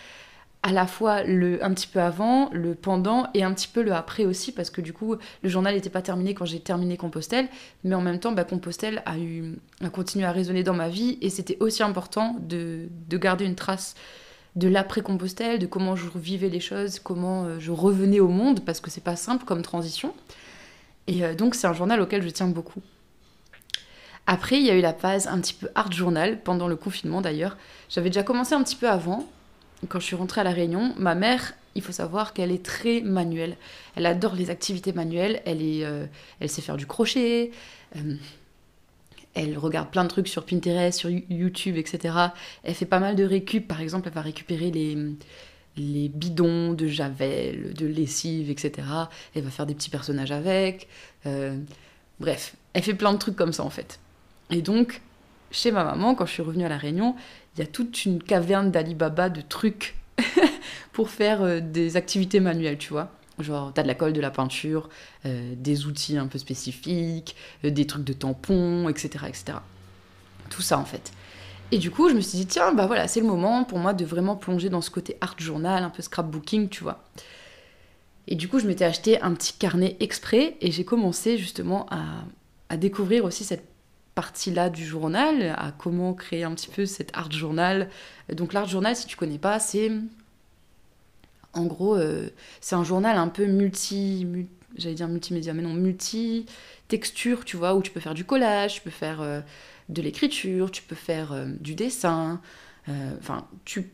à 0.62 0.72
la 0.72 0.86
fois 0.86 1.22
le 1.24 1.62
un 1.62 1.74
petit 1.74 1.86
peu 1.86 2.00
avant, 2.00 2.48
le 2.50 2.74
pendant 2.74 3.28
et 3.34 3.42
un 3.44 3.52
petit 3.52 3.68
peu 3.68 3.82
le 3.82 3.92
après 3.92 4.24
aussi, 4.24 4.50
parce 4.50 4.70
que 4.70 4.80
du 4.80 4.94
coup 4.94 5.16
le 5.42 5.48
journal 5.50 5.74
n'était 5.74 5.90
pas 5.90 6.00
terminé 6.00 6.32
quand 6.32 6.46
j'ai 6.46 6.60
terminé 6.60 6.96
Compostelle, 6.96 7.48
mais 7.84 7.94
en 7.94 8.00
même 8.00 8.18
temps 8.18 8.32
bah, 8.32 8.44
Compostelle 8.44 9.02
a 9.04 9.18
eu 9.18 9.58
a 9.82 9.90
continué 9.90 10.24
à 10.24 10.32
résonner 10.32 10.62
dans 10.62 10.72
ma 10.72 10.88
vie 10.88 11.18
et 11.20 11.28
c'était 11.28 11.58
aussi 11.60 11.82
important 11.82 12.36
de, 12.40 12.88
de 13.08 13.18
garder 13.18 13.44
une 13.44 13.56
trace 13.56 13.94
de 14.56 14.68
l'après 14.68 15.02
Compostelle, 15.02 15.58
de 15.58 15.66
comment 15.66 15.96
je 15.96 16.06
vivais 16.14 16.48
les 16.48 16.60
choses, 16.60 16.98
comment 16.98 17.44
euh, 17.44 17.56
je 17.58 17.72
revenais 17.72 18.20
au 18.20 18.28
monde, 18.28 18.64
parce 18.64 18.80
que 18.80 18.90
c'est 18.90 19.02
pas 19.02 19.16
simple 19.16 19.44
comme 19.44 19.62
transition. 19.62 20.14
Et 21.08 21.24
euh, 21.24 21.34
donc 21.34 21.54
c'est 21.54 21.66
un 21.66 21.72
journal 21.72 22.00
auquel 22.00 22.22
je 22.22 22.28
tiens 22.28 22.46
beaucoup. 22.46 22.80
Après, 24.26 24.56
il 24.56 24.64
y 24.64 24.70
a 24.70 24.74
eu 24.74 24.80
la 24.80 24.94
phase 24.94 25.26
un 25.26 25.38
petit 25.40 25.54
peu 25.54 25.68
art 25.74 25.92
journal, 25.92 26.40
pendant 26.42 26.66
le 26.66 26.76
confinement 26.76 27.20
d'ailleurs. 27.20 27.56
J'avais 27.88 28.08
déjà 28.08 28.22
commencé 28.22 28.54
un 28.54 28.62
petit 28.62 28.76
peu 28.76 28.88
avant, 28.88 29.28
quand 29.88 30.00
je 30.00 30.04
suis 30.04 30.16
rentrée 30.16 30.40
à 30.40 30.44
La 30.44 30.52
Réunion. 30.52 30.94
Ma 30.96 31.14
mère, 31.14 31.54
il 31.74 31.82
faut 31.82 31.92
savoir 31.92 32.32
qu'elle 32.32 32.50
est 32.50 32.64
très 32.64 33.00
manuelle. 33.00 33.56
Elle 33.96 34.06
adore 34.06 34.34
les 34.34 34.50
activités 34.50 34.92
manuelles, 34.92 35.42
elle, 35.44 35.62
est, 35.62 35.84
euh, 35.84 36.06
elle 36.40 36.48
sait 36.48 36.62
faire 36.62 36.76
du 36.76 36.86
crochet, 36.86 37.50
euh, 37.96 38.14
elle 39.34 39.58
regarde 39.58 39.90
plein 39.90 40.04
de 40.04 40.08
trucs 40.08 40.28
sur 40.28 40.46
Pinterest, 40.46 40.98
sur 40.98 41.10
YouTube, 41.10 41.76
etc. 41.76 42.14
Elle 42.62 42.74
fait 42.74 42.86
pas 42.86 43.00
mal 43.00 43.16
de 43.16 43.24
récup, 43.24 43.66
par 43.66 43.80
exemple, 43.80 44.08
elle 44.08 44.14
va 44.14 44.20
récupérer 44.22 44.70
les 44.70 46.08
bidons 46.08 46.72
de 46.72 46.86
javel, 46.86 47.74
de 47.74 47.86
lessive, 47.86 48.50
etc. 48.50 48.86
Elle 49.34 49.42
va 49.42 49.50
faire 49.50 49.66
des 49.66 49.74
petits 49.74 49.90
personnages 49.90 50.30
avec. 50.30 50.88
Euh, 51.26 51.58
bref, 52.20 52.54
elle 52.74 52.82
fait 52.82 52.94
plein 52.94 53.12
de 53.12 53.18
trucs 53.18 53.36
comme 53.36 53.52
ça 53.52 53.64
en 53.64 53.70
fait. 53.70 53.98
Et 54.50 54.62
donc, 54.62 55.00
chez 55.50 55.70
ma 55.70 55.84
maman, 55.84 56.14
quand 56.14 56.26
je 56.26 56.32
suis 56.32 56.42
revenue 56.42 56.64
à 56.64 56.68
La 56.68 56.78
Réunion, 56.78 57.14
il 57.56 57.60
y 57.60 57.62
a 57.62 57.66
toute 57.66 58.04
une 58.04 58.22
caverne 58.22 58.70
d'Alibaba 58.70 59.28
de 59.28 59.40
trucs 59.40 59.96
pour 60.92 61.10
faire 61.10 61.42
euh, 61.42 61.60
des 61.60 61.96
activités 61.96 62.40
manuelles, 62.40 62.78
tu 62.78 62.90
vois. 62.90 63.10
Genre, 63.38 63.72
t'as 63.72 63.82
de 63.82 63.88
la 63.88 63.94
colle, 63.94 64.12
de 64.12 64.20
la 64.20 64.30
peinture, 64.30 64.88
euh, 65.26 65.54
des 65.56 65.86
outils 65.86 66.16
un 66.18 66.26
peu 66.26 66.38
spécifiques, 66.38 67.34
euh, 67.64 67.70
des 67.70 67.86
trucs 67.86 68.04
de 68.04 68.12
tampons, 68.12 68.88
etc., 68.88 69.24
etc. 69.28 69.58
Tout 70.50 70.62
ça, 70.62 70.78
en 70.78 70.84
fait. 70.84 71.12
Et 71.72 71.78
du 71.78 71.90
coup, 71.90 72.08
je 72.08 72.14
me 72.14 72.20
suis 72.20 72.38
dit, 72.38 72.46
tiens, 72.46 72.72
bah 72.72 72.86
voilà, 72.86 73.08
c'est 73.08 73.20
le 73.20 73.26
moment 73.26 73.64
pour 73.64 73.78
moi 73.78 73.94
de 73.94 74.04
vraiment 74.04 74.36
plonger 74.36 74.68
dans 74.68 74.80
ce 74.80 74.90
côté 74.90 75.16
art 75.20 75.34
journal, 75.38 75.82
un 75.82 75.90
peu 75.90 76.02
scrapbooking, 76.02 76.68
tu 76.68 76.82
vois. 76.82 77.02
Et 78.28 78.36
du 78.36 78.48
coup, 78.48 78.58
je 78.58 78.66
m'étais 78.66 78.84
acheté 78.84 79.20
un 79.20 79.34
petit 79.34 79.54
carnet 79.54 79.96
exprès 80.00 80.56
et 80.60 80.70
j'ai 80.70 80.84
commencé 80.84 81.36
justement 81.36 81.86
à, 81.90 82.24
à 82.68 82.76
découvrir 82.76 83.24
aussi 83.24 83.44
cette 83.44 83.73
partie-là 84.14 84.70
du 84.70 84.84
journal, 84.84 85.54
à 85.58 85.72
comment 85.72 86.14
créer 86.14 86.44
un 86.44 86.54
petit 86.54 86.68
peu 86.68 86.86
cet 86.86 87.10
art 87.16 87.30
journal. 87.30 87.88
Donc 88.32 88.52
l'art 88.52 88.68
journal, 88.68 88.94
si 88.94 89.06
tu 89.06 89.16
connais 89.16 89.38
pas, 89.38 89.58
c'est 89.58 89.90
en 91.54 91.64
gros, 91.64 91.96
euh, 91.96 92.28
c'est 92.60 92.74
un 92.74 92.84
journal 92.84 93.16
un 93.16 93.28
peu 93.28 93.46
multi, 93.46 94.26
j'allais 94.76 94.94
dire 94.94 95.08
multimédia, 95.08 95.54
mais 95.54 95.62
non, 95.62 95.72
multi-texture, 95.72 97.44
tu 97.44 97.56
vois, 97.56 97.74
où 97.74 97.82
tu 97.82 97.90
peux 97.90 98.00
faire 98.00 98.14
du 98.14 98.24
collage, 98.24 98.74
tu 98.74 98.80
peux 98.80 98.90
faire 98.90 99.20
euh, 99.22 99.40
de 99.88 100.02
l'écriture, 100.02 100.70
tu 100.70 100.82
peux 100.82 100.96
faire 100.96 101.32
euh, 101.32 101.46
du 101.60 101.74
dessin. 101.74 102.40
Enfin, 103.18 103.48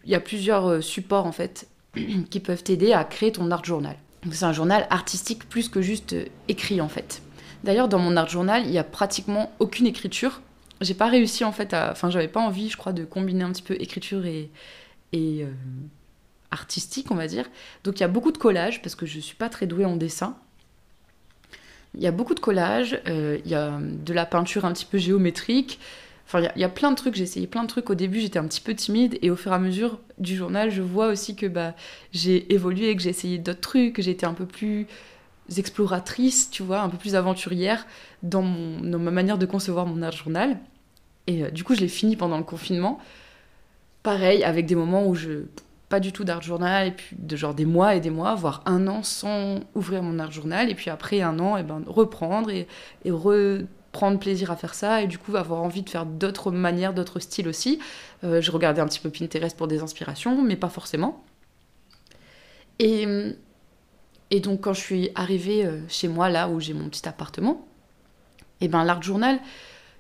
il 0.05 0.11
y 0.11 0.17
a 0.17 0.21
plusieurs 0.21 0.83
supports 0.83 1.25
en 1.25 1.31
fait 1.31 1.69
qui 2.31 2.41
peuvent 2.41 2.65
t'aider 2.65 2.93
à 2.93 3.05
créer 3.05 3.31
ton 3.31 3.49
art 3.53 3.65
journal. 3.65 3.95
C'est 4.33 4.45
un 4.45 4.53
journal 4.53 4.89
artistique 4.91 5.49
plus 5.49 5.69
que 5.69 5.81
juste 5.81 6.17
écrit 6.49 6.81
en 6.81 6.89
fait. 6.89 7.23
D'ailleurs, 7.65 7.89
dans 7.89 7.99
mon 7.99 8.17
art 8.17 8.29
journal, 8.29 8.65
il 8.65 8.73
y 8.73 8.79
a 8.79 8.85
pratiquement 8.85 9.53
aucune 9.59 9.87
écriture. 9.87 10.41
J'ai 10.81 10.95
pas 10.95 11.09
réussi 11.09 11.45
en 11.45 11.53
fait. 11.53 11.75
Enfin, 11.75 12.11
j'avais 12.11 12.29
pas 12.29 12.41
envie, 12.41 12.71
je 12.71 12.77
crois, 12.77 12.93
de 12.93 13.05
combiner 13.05 13.45
un 13.45 13.53
petit 13.53 13.63
peu 13.63 13.75
écriture 13.81 14.25
et. 14.27 14.51
euh, 15.15 15.51
artistique, 16.51 17.11
on 17.11 17.15
va 17.15 17.27
dire. 17.27 17.49
Donc 17.85 17.99
il 17.99 18.01
y 18.01 18.05
a 18.05 18.09
beaucoup 18.09 18.33
de 18.33 18.39
collages 18.39 18.83
parce 18.83 18.95
que 18.95 19.07
je 19.07 19.21
suis 19.21 19.37
pas 19.37 19.49
très 19.49 19.67
douée 19.67 19.85
en 19.85 19.97
dessin. 19.97 20.37
Il 21.95 22.03
y 22.03 22.07
a 22.07 22.13
beaucoup 22.13 22.35
de 22.35 22.41
collages, 22.41 23.01
euh, 23.09 23.39
il 23.45 23.51
y 23.51 23.55
a 23.55 23.79
de 23.81 24.13
la 24.13 24.27
peinture 24.27 24.65
un 24.65 24.73
petit 24.73 24.85
peu 24.85 24.99
géométrique. 24.99 25.81
Enfin, 26.27 26.49
il 26.55 26.61
y, 26.61 26.65
a, 26.65 26.69
plein 26.69 26.93
de 26.93 26.97
trucs, 26.97 27.17
j'ai 27.17 27.25
essayé 27.25 27.49
plein 27.49 27.65
de 27.65 27.69
trucs. 27.69 27.91
Au 27.91 27.97
début, 27.97 28.21
j'étais 28.21 28.39
un 28.39 28.47
petit 28.47 28.61
peu 28.61 28.73
timide 28.73 29.19
et 29.21 29.31
au 29.31 29.37
fur 29.37 29.51
et 29.51 29.55
à 29.57 29.59
mesure 29.59 29.99
du 30.19 30.37
journal, 30.37 30.71
je 30.71 30.81
vois 30.81 31.09
aussi 31.09 31.35
que 31.35 31.47
bah, 31.47 31.75
j'ai 32.13 32.53
évolué, 32.53 32.95
que 32.95 33.03
j'ai 33.03 33.11
essayé 33.11 33.39
d'autres 33.39 33.61
trucs, 33.61 33.95
que 33.95 34.03
été 34.09 34.25
un 34.27 34.35
peu 34.35 34.47
plus 34.47 34.87
exploratrice, 35.59 36.51
tu 36.51 36.63
vois, 36.63 36.81
un 36.81 36.89
peu 36.89 36.97
plus 36.97 37.15
aventurière 37.15 37.87
dans, 38.23 38.43
ma 38.43 39.11
manière 39.11 39.39
de 39.39 39.47
concevoir 39.47 39.87
mon 39.87 40.03
art 40.03 40.13
journal. 40.13 40.59
Et 41.27 41.45
euh, 41.45 41.51
du 41.51 41.65
coup, 41.65 41.75
je 41.75 41.81
l'ai 41.81 41.89
fini 41.89 42.17
pendant 42.17 42.39
le 42.39 42.45
confinement. 42.45 42.99
Pareil, 44.03 44.45
avec 44.45 44.67
des 44.67 44.75
moments 44.75 45.07
où 45.07 45.15
je. 45.15 45.45
Pas 45.89 45.99
du 45.99 46.13
tout 46.13 46.23
d'art 46.23 46.41
journal, 46.41 46.87
et 46.87 46.91
puis 46.93 47.17
de 47.19 47.35
genre 47.35 47.53
des 47.53 47.65
mois 47.65 47.97
et 47.97 48.01
des 48.01 48.11
mois, 48.11 48.37
voire 48.37 48.63
un 48.65 48.87
an 48.87 49.03
sans 49.03 49.59
ouvrir 49.75 50.05
mon 50.05 50.21
art 50.21 50.31
journal, 50.31 50.71
et 50.71 50.77
puis 50.77 50.89
après 50.89 51.21
un 51.21 51.41
an, 51.41 51.57
et 51.57 51.65
ben, 51.65 51.83
reprendre 51.85 52.49
et, 52.49 52.69
reprendre 53.07 54.21
plaisir 54.21 54.53
à 54.53 54.57
faire 54.57 54.75
ça, 54.75 55.03
et 55.03 55.09
du 55.09 55.19
coup 55.19 55.35
avoir 55.35 55.63
envie 55.63 55.83
de 55.83 55.91
faire 55.91 56.07
d'autres 56.07 56.53
manières, 56.53 56.95
d'autres 56.95 57.19
styles 57.19 57.49
aussi. 57.49 57.81
Euh, 58.23 58.41
je 58.41 58.53
regardais 58.53 58.81
un 58.81 58.87
petit 58.87 59.01
peu 59.01 59.11
Pinterest 59.11 59.57
pour 59.57 59.67
des 59.67 59.83
inspirations, 59.83 60.41
mais 60.41 60.55
pas 60.55 60.69
forcément. 60.69 61.25
Et 62.79 63.35
et 64.31 64.41
donc 64.41 64.63
quand 64.63 64.73
je 64.73 64.81
suis 64.81 65.11
arrivée 65.15 65.65
euh, 65.65 65.81
chez 65.89 66.09
moi, 66.09 66.29
là 66.29 66.49
où 66.49 66.61
j'ai 66.61 66.75
mon 66.75 66.89
petit 66.89 67.09
appartement, 67.09 67.67
et 68.61 68.67
eh 68.67 68.69
ben 68.69 68.85
l'art 68.85 69.03
journal, 69.03 69.41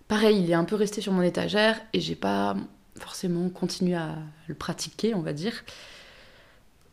pareil, 0.06 0.42
il 0.42 0.50
est 0.50 0.54
un 0.54 0.64
peu 0.64 0.76
resté 0.76 1.00
sur 1.00 1.12
mon 1.12 1.22
étagère 1.22 1.80
et 1.92 2.00
j'ai 2.00 2.14
pas 2.14 2.56
forcément 2.96 3.48
continué 3.48 3.94
à 3.94 4.16
le 4.48 4.54
pratiquer, 4.54 5.14
on 5.14 5.22
va 5.22 5.32
dire. 5.32 5.64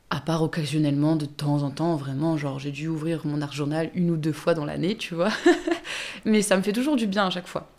À 0.09 0.21
part 0.21 0.41
occasionnellement, 0.41 1.17
de 1.17 1.25
temps 1.25 1.63
en 1.63 1.69
temps, 1.69 1.97
vraiment, 1.97 2.37
genre 2.37 2.59
j'ai 2.59 2.71
dû 2.71 2.87
ouvrir 2.87 3.25
mon 3.25 3.41
art 3.41 3.51
journal 3.51 3.91
une 3.93 4.09
ou 4.11 4.15
deux 4.15 4.31
fois 4.31 4.53
dans 4.53 4.63
l'année, 4.63 4.95
tu 4.95 5.13
vois. 5.13 5.31
Mais 6.25 6.41
ça 6.41 6.55
me 6.55 6.61
fait 6.61 6.71
toujours 6.71 6.95
du 6.95 7.07
bien 7.07 7.27
à 7.27 7.29
chaque 7.29 7.47
fois. 7.47 7.69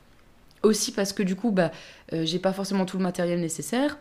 Aussi 0.62 0.92
parce 0.92 1.14
que 1.14 1.22
du 1.22 1.34
coup, 1.34 1.50
bah, 1.50 1.72
euh, 2.12 2.26
j'ai 2.26 2.38
pas 2.38 2.52
forcément 2.52 2.84
tout 2.84 2.98
le 2.98 3.02
matériel 3.02 3.40
nécessaire. 3.40 3.96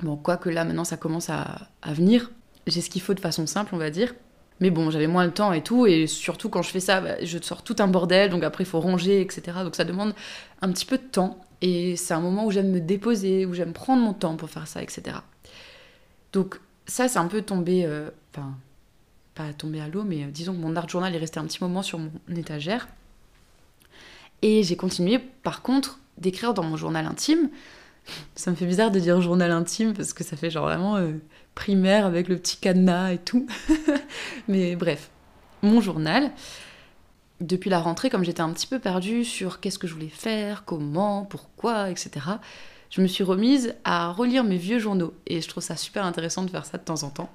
Bon, 0.00 0.16
quoique 0.16 0.50
là, 0.50 0.64
maintenant, 0.64 0.84
ça 0.84 0.98
commence 0.98 1.30
à, 1.30 1.68
à 1.80 1.94
venir. 1.94 2.30
J'ai 2.66 2.82
ce 2.82 2.90
qu'il 2.90 3.00
faut 3.00 3.14
de 3.14 3.20
façon 3.20 3.46
simple, 3.46 3.74
on 3.74 3.78
va 3.78 3.88
dire. 3.88 4.12
Mais 4.60 4.70
bon, 4.70 4.90
j'avais 4.90 5.06
moins 5.06 5.24
le 5.24 5.32
temps 5.32 5.52
et 5.52 5.62
tout, 5.62 5.86
et 5.86 6.06
surtout 6.06 6.48
quand 6.48 6.62
je 6.62 6.70
fais 6.70 6.80
ça, 6.80 7.00
bah, 7.00 7.24
je 7.24 7.38
sors 7.40 7.62
tout 7.62 7.76
un 7.78 7.86
bordel, 7.86 8.30
donc 8.30 8.42
après 8.42 8.64
il 8.64 8.66
faut 8.66 8.80
ranger, 8.80 9.20
etc. 9.20 9.58
Donc 9.62 9.76
ça 9.76 9.84
demande 9.84 10.14
un 10.62 10.72
petit 10.72 10.84
peu 10.84 10.98
de 10.98 11.02
temps, 11.02 11.38
et 11.60 11.96
c'est 11.96 12.14
un 12.14 12.20
moment 12.20 12.44
où 12.46 12.50
j'aime 12.50 12.70
me 12.70 12.80
déposer, 12.80 13.46
où 13.46 13.54
j'aime 13.54 13.72
prendre 13.72 14.02
mon 14.02 14.12
temps 14.12 14.36
pour 14.36 14.50
faire 14.50 14.66
ça, 14.66 14.82
etc. 14.82 15.18
Donc 16.32 16.60
ça, 16.86 17.06
c'est 17.08 17.18
un 17.18 17.26
peu 17.26 17.42
tombé, 17.42 17.84
euh, 17.84 18.10
enfin, 18.32 18.54
pas 19.34 19.52
tombé 19.52 19.80
à 19.80 19.88
l'eau, 19.88 20.04
mais 20.04 20.24
euh, 20.24 20.30
disons 20.30 20.52
que 20.52 20.58
mon 20.58 20.74
art 20.74 20.88
journal 20.88 21.14
est 21.14 21.18
resté 21.18 21.38
un 21.38 21.44
petit 21.44 21.62
moment 21.62 21.82
sur 21.82 21.98
mon 21.98 22.10
étagère. 22.34 22.88
Et 24.42 24.62
j'ai 24.62 24.76
continué, 24.76 25.18
par 25.18 25.62
contre, 25.62 25.98
d'écrire 26.16 26.54
dans 26.54 26.62
mon 26.62 26.76
journal 26.76 27.06
intime. 27.06 27.50
Ça 28.34 28.50
me 28.50 28.56
fait 28.56 28.66
bizarre 28.66 28.90
de 28.90 28.98
dire 28.98 29.20
journal 29.20 29.50
intime 29.50 29.94
parce 29.94 30.12
que 30.12 30.24
ça 30.24 30.36
fait 30.36 30.50
genre 30.50 30.64
vraiment 30.64 30.96
euh, 30.96 31.12
primaire 31.54 32.06
avec 32.06 32.28
le 32.28 32.36
petit 32.36 32.56
cadenas 32.56 33.12
et 33.12 33.18
tout. 33.18 33.46
Mais 34.48 34.76
bref, 34.76 35.10
mon 35.62 35.80
journal. 35.80 36.30
Depuis 37.40 37.70
la 37.70 37.78
rentrée, 37.78 38.10
comme 38.10 38.24
j'étais 38.24 38.40
un 38.40 38.52
petit 38.52 38.66
peu 38.66 38.80
perdue 38.80 39.24
sur 39.24 39.60
qu'est-ce 39.60 39.78
que 39.78 39.86
je 39.86 39.94
voulais 39.94 40.08
faire, 40.08 40.64
comment, 40.64 41.24
pourquoi, 41.24 41.88
etc., 41.88 42.10
je 42.90 43.00
me 43.00 43.06
suis 43.06 43.22
remise 43.22 43.74
à 43.84 44.10
relire 44.10 44.44
mes 44.44 44.56
vieux 44.56 44.78
journaux. 44.78 45.14
Et 45.26 45.40
je 45.40 45.48
trouve 45.48 45.62
ça 45.62 45.76
super 45.76 46.04
intéressant 46.04 46.42
de 46.42 46.50
faire 46.50 46.64
ça 46.64 46.78
de 46.78 46.82
temps 46.82 47.02
en 47.02 47.10
temps. 47.10 47.30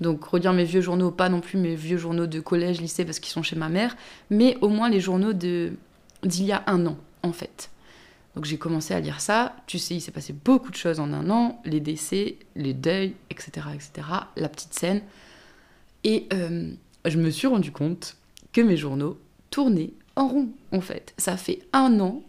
Donc 0.00 0.24
relire 0.24 0.52
mes 0.52 0.64
vieux 0.64 0.80
journaux, 0.80 1.10
pas 1.10 1.28
non 1.28 1.40
plus 1.40 1.58
mes 1.58 1.74
vieux 1.74 1.98
journaux 1.98 2.26
de 2.26 2.40
collège, 2.40 2.80
lycée, 2.80 3.04
parce 3.04 3.18
qu'ils 3.18 3.32
sont 3.32 3.42
chez 3.42 3.56
ma 3.56 3.68
mère, 3.68 3.96
mais 4.30 4.56
au 4.60 4.68
moins 4.68 4.88
les 4.88 5.00
journaux 5.00 5.32
d'il 5.32 5.76
y 6.24 6.52
a 6.52 6.62
un 6.66 6.86
an, 6.86 6.96
en 7.22 7.32
fait. 7.32 7.70
Donc 8.34 8.44
j'ai 8.44 8.58
commencé 8.58 8.94
à 8.94 9.00
lire 9.00 9.20
ça. 9.20 9.56
Tu 9.66 9.78
sais, 9.78 9.94
il 9.94 10.00
s'est 10.00 10.10
passé 10.10 10.32
beaucoup 10.32 10.70
de 10.70 10.76
choses 10.76 11.00
en 11.00 11.12
un 11.12 11.30
an. 11.30 11.60
Les 11.64 11.80
décès, 11.80 12.36
les 12.56 12.74
deuils, 12.74 13.14
etc. 13.30 13.68
etc. 13.74 14.06
la 14.36 14.48
petite 14.48 14.74
scène. 14.74 15.02
Et 16.02 16.26
euh, 16.32 16.72
je 17.04 17.18
me 17.18 17.30
suis 17.30 17.46
rendu 17.46 17.70
compte 17.70 18.16
que 18.52 18.60
mes 18.60 18.76
journaux 18.76 19.18
tournaient 19.50 19.92
en 20.16 20.28
rond, 20.28 20.48
en 20.72 20.80
fait. 20.80 21.14
Ça 21.16 21.36
fait 21.36 21.60
un 21.72 22.00
an 22.00 22.22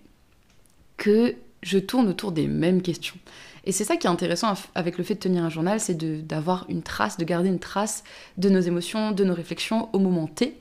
que 0.98 1.36
je 1.62 1.80
tourne 1.80 2.08
autour 2.08 2.32
des 2.32 2.48
mêmes 2.48 2.82
questions. 2.82 3.18
Et 3.66 3.72
c'est 3.72 3.84
ça 3.84 3.98
qui 3.98 4.06
est 4.06 4.10
intéressant 4.10 4.54
avec 4.76 4.98
le 4.98 5.04
fait 5.04 5.16
de 5.16 5.20
tenir 5.20 5.44
un 5.44 5.50
journal, 5.50 5.80
c'est 5.80 5.98
d'avoir 6.26 6.66
une 6.70 6.84
trace, 6.84 7.18
de 7.18 7.26
garder 7.26 7.50
une 7.50 7.60
trace 7.60 8.04
de 8.38 8.50
nos 8.50 8.60
émotions, 8.60 9.12
de 9.12 9.24
nos 9.24 9.34
réflexions 9.34 9.90
au 9.92 10.00
moment 10.00 10.28
T. 10.28 10.58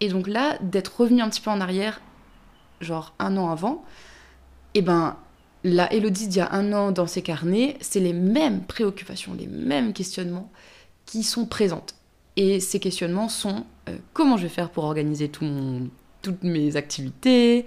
Et 0.00 0.08
donc 0.08 0.26
là, 0.26 0.56
d'être 0.62 1.00
revenu 1.00 1.20
un 1.20 1.28
petit 1.28 1.42
peu 1.42 1.50
en 1.50 1.60
arrière, 1.60 2.00
genre 2.80 3.14
un 3.18 3.36
an 3.36 3.50
avant, 3.50 3.84
eh 4.74 4.82
ben, 4.82 5.16
la 5.64 5.92
Élodie 5.92 6.28
d'il 6.28 6.38
y 6.38 6.40
a 6.40 6.52
un 6.52 6.72
an 6.72 6.92
dans 6.92 7.06
ses 7.06 7.22
carnets, 7.22 7.76
c'est 7.80 8.00
les 8.00 8.12
mêmes 8.12 8.62
préoccupations, 8.62 9.34
les 9.34 9.46
mêmes 9.46 9.92
questionnements 9.92 10.50
qui 11.06 11.22
sont 11.22 11.46
présentes. 11.46 11.94
Et 12.36 12.60
ces 12.60 12.80
questionnements 12.80 13.28
sont 13.28 13.66
euh, 13.88 13.96
comment 14.12 14.36
je 14.36 14.44
vais 14.44 14.48
faire 14.48 14.70
pour 14.70 14.84
organiser 14.84 15.28
toutes 15.28 16.42
mes 16.42 16.76
activités, 16.76 17.66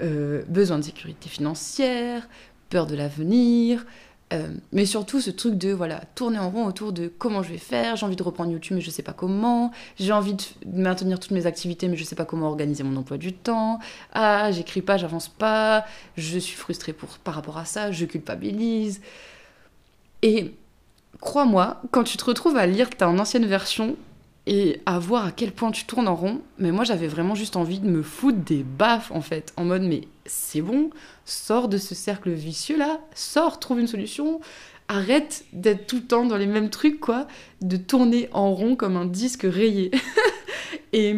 euh, 0.00 0.42
besoin 0.48 0.78
de 0.78 0.84
sécurité 0.84 1.28
financière, 1.28 2.28
peur 2.70 2.86
de 2.86 2.94
l'avenir, 2.94 3.84
euh, 4.32 4.48
mais 4.72 4.86
surtout 4.86 5.20
ce 5.20 5.30
truc 5.30 5.54
de 5.54 5.72
voilà 5.72 6.00
tourner 6.16 6.38
en 6.38 6.50
rond 6.50 6.66
autour 6.66 6.92
de 6.92 7.06
comment 7.06 7.44
je 7.44 7.50
vais 7.50 7.58
faire, 7.58 7.94
j'ai 7.94 8.04
envie 8.04 8.16
de 8.16 8.22
reprendre 8.24 8.50
YouTube 8.50 8.74
mais 8.76 8.80
je 8.80 8.90
sais 8.90 9.02
pas 9.02 9.12
comment, 9.12 9.70
j'ai 10.00 10.12
envie 10.12 10.34
de 10.34 10.42
maintenir 10.66 11.20
toutes 11.20 11.30
mes 11.30 11.46
activités 11.46 11.86
mais 11.86 11.96
je 11.96 12.02
sais 12.02 12.16
pas 12.16 12.24
comment 12.24 12.48
organiser 12.48 12.82
mon 12.82 12.96
emploi 12.96 13.18
du 13.18 13.32
temps, 13.32 13.78
ah 14.12 14.50
j'écris 14.50 14.82
pas, 14.82 14.96
j'avance 14.96 15.28
pas, 15.28 15.86
je 16.16 16.38
suis 16.38 16.56
frustrée 16.56 16.92
pour, 16.92 17.08
par 17.18 17.34
rapport 17.34 17.56
à 17.56 17.64
ça, 17.64 17.92
je 17.92 18.04
culpabilise. 18.04 19.00
Et 20.22 20.54
crois-moi, 21.20 21.80
quand 21.92 22.02
tu 22.02 22.16
te 22.16 22.24
retrouves 22.24 22.56
à 22.56 22.66
lire 22.66 22.90
ta 22.90 23.08
ancienne 23.08 23.46
version 23.46 23.96
et 24.46 24.80
à 24.86 24.98
voir 24.98 25.26
à 25.26 25.32
quel 25.32 25.52
point 25.52 25.72
tu 25.72 25.84
tournes 25.84 26.06
en 26.06 26.14
rond, 26.14 26.40
mais 26.58 26.70
moi 26.70 26.84
j'avais 26.84 27.08
vraiment 27.08 27.34
juste 27.34 27.56
envie 27.56 27.80
de 27.80 27.88
me 27.88 28.02
foutre 28.02 28.38
des 28.38 28.62
baffes 28.62 29.10
en 29.10 29.20
fait, 29.20 29.52
en 29.56 29.64
mode 29.64 29.82
mais 29.82 30.02
c'est 30.24 30.60
bon, 30.60 30.90
sors 31.24 31.68
de 31.68 31.78
ce 31.78 31.94
cercle 31.94 32.30
vicieux 32.30 32.78
là, 32.78 33.00
sors, 33.14 33.58
trouve 33.58 33.80
une 33.80 33.88
solution, 33.88 34.40
arrête 34.88 35.44
d'être 35.52 35.86
tout 35.86 35.96
le 35.96 36.02
temps 36.02 36.24
dans 36.24 36.36
les 36.36 36.46
mêmes 36.46 36.70
trucs 36.70 37.00
quoi, 37.00 37.26
de 37.60 37.76
tourner 37.76 38.28
en 38.32 38.54
rond 38.54 38.76
comme 38.76 38.96
un 38.96 39.06
disque 39.06 39.42
rayé. 39.48 39.90
et, 40.92 41.16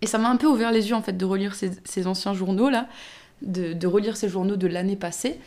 et 0.00 0.06
ça 0.06 0.18
m'a 0.18 0.30
un 0.30 0.36
peu 0.36 0.46
ouvert 0.46 0.70
les 0.70 0.88
yeux 0.88 0.94
en 0.94 1.02
fait 1.02 1.16
de 1.16 1.24
relire 1.24 1.54
ces, 1.54 2.06
anciens 2.06 2.34
journaux 2.34 2.70
là, 2.70 2.86
de, 3.42 3.86
relire 3.86 4.16
ces 4.16 4.28
journaux 4.28 4.56
de 4.56 4.68
l'année 4.68 4.96
passée. 4.96 5.40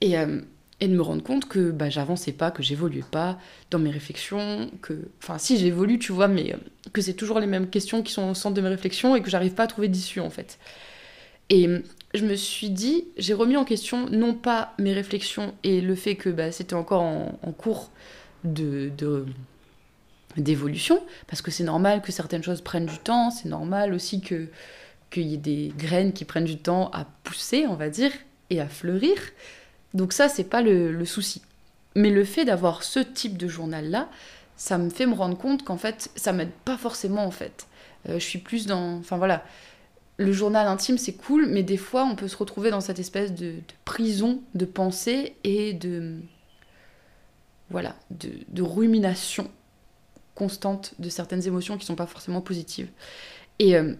Et, 0.00 0.16
euh, 0.16 0.40
et 0.84 0.88
de 0.88 0.94
me 0.94 1.02
rendre 1.02 1.22
compte 1.22 1.46
que 1.46 1.70
bah, 1.70 1.88
j'avançais 1.88 2.32
pas, 2.32 2.50
que 2.50 2.62
j'évoluais 2.62 3.04
pas 3.10 3.38
dans 3.70 3.78
mes 3.78 3.90
réflexions, 3.90 4.70
que, 4.82 5.08
enfin, 5.22 5.38
si 5.38 5.56
j'évolue, 5.56 5.98
tu 5.98 6.12
vois, 6.12 6.28
mais 6.28 6.52
euh, 6.52 6.58
que 6.92 7.00
c'est 7.00 7.14
toujours 7.14 7.40
les 7.40 7.46
mêmes 7.46 7.68
questions 7.70 8.02
qui 8.02 8.12
sont 8.12 8.30
au 8.30 8.34
centre 8.34 8.54
de 8.54 8.60
mes 8.60 8.68
réflexions 8.68 9.16
et 9.16 9.22
que 9.22 9.30
j'arrive 9.30 9.54
pas 9.54 9.64
à 9.64 9.66
trouver 9.66 9.88
d'issue 9.88 10.20
en 10.20 10.30
fait. 10.30 10.58
Et 11.48 11.66
euh, 11.66 11.80
je 12.12 12.24
me 12.26 12.34
suis 12.34 12.70
dit, 12.70 13.06
j'ai 13.16 13.32
remis 13.32 13.56
en 13.56 13.64
question 13.64 14.08
non 14.10 14.34
pas 14.34 14.74
mes 14.78 14.92
réflexions 14.92 15.54
et 15.64 15.80
le 15.80 15.94
fait 15.94 16.16
que 16.16 16.28
bah, 16.28 16.52
c'était 16.52 16.74
encore 16.74 17.02
en, 17.02 17.52
cours 17.56 17.90
de, 18.44 18.92
d'évolution, 20.36 21.02
parce 21.26 21.40
que 21.40 21.50
c'est 21.50 21.64
normal 21.64 22.02
que 22.02 22.12
certaines 22.12 22.42
choses 22.42 22.60
prennent 22.60 22.86
du 22.86 22.98
temps, 22.98 23.30
c'est 23.30 23.48
normal 23.48 23.94
aussi 23.94 24.20
que 24.20 24.48
qu'il 25.10 25.28
y 25.28 25.34
ait 25.34 25.38
des 25.38 25.72
graines 25.78 26.12
qui 26.12 26.24
prennent 26.24 26.44
du 26.44 26.58
temps 26.58 26.90
à 26.92 27.06
pousser, 27.22 27.66
on 27.68 27.74
va 27.74 27.88
dire, 27.88 28.10
et 28.50 28.60
à 28.60 28.68
fleurir. 28.68 29.14
Donc 29.94 30.12
ça, 30.12 30.28
c'est 30.28 30.44
pas 30.44 30.60
le, 30.60 31.04
souci. 31.04 31.40
Mais 31.94 32.10
le 32.10 32.24
fait 32.24 32.44
d'avoir 32.44 32.82
ce 32.82 32.98
type 32.98 33.38
de 33.38 33.48
journal-là, 33.48 34.08
ça 34.56 34.76
me 34.76 34.90
fait 34.90 35.06
me 35.06 35.14
rendre 35.14 35.38
compte 35.38 35.64
qu'en 35.64 35.76
fait, 35.76 36.10
ça 36.16 36.32
m'aide 36.32 36.50
pas 36.64 36.76
forcément 36.76 37.24
en 37.24 37.30
fait. 37.30 37.66
Euh, 38.08 38.14
je 38.18 38.24
suis 38.24 38.40
plus 38.40 38.66
dans... 38.66 38.98
Enfin 38.98 39.16
voilà, 39.16 39.44
le 40.16 40.32
journal 40.32 40.66
intime, 40.66 40.98
c'est 40.98 41.14
cool, 41.14 41.46
mais 41.46 41.62
des 41.62 41.76
fois, 41.76 42.04
on 42.04 42.16
peut 42.16 42.28
se 42.28 42.36
retrouver 42.36 42.70
dans 42.70 42.80
cette 42.80 42.98
espèce 42.98 43.32
de, 43.32 43.54
prison 43.84 44.42
de 44.54 44.64
pensée 44.64 45.36
et 45.44 45.72
de... 45.72 46.16
Voilà, 47.70 47.96
de, 48.10 48.62
rumination 48.62 49.50
constante 50.34 50.94
de 50.98 51.08
certaines 51.08 51.46
émotions 51.46 51.78
qui 51.78 51.86
sont 51.86 51.96
pas 51.96 52.06
forcément 52.06 52.40
positives. 52.40 52.88
Et, 53.58 53.76
euh, 53.76 53.94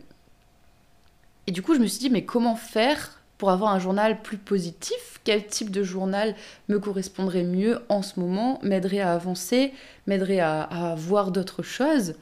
et 1.46 1.52
du 1.52 1.62
coup, 1.62 1.74
je 1.74 1.80
me 1.80 1.86
suis 1.86 1.98
dit, 1.98 2.10
mais 2.10 2.24
comment 2.24 2.56
faire 2.56 3.23
pour 3.38 3.50
avoir 3.50 3.72
un 3.72 3.78
journal 3.78 4.22
plus 4.22 4.38
positif 4.38 5.20
Quel 5.24 5.46
type 5.46 5.70
de 5.70 5.82
journal 5.82 6.34
me 6.68 6.78
correspondrait 6.78 7.42
mieux 7.42 7.80
en 7.88 8.02
ce 8.02 8.20
moment 8.20 8.58
M'aiderait 8.62 9.00
à 9.00 9.12
avancer 9.12 9.72
M'aiderait 10.06 10.40
à, 10.40 10.94
voir 10.96 11.30
d'autres 11.30 11.62
choses 11.62 12.14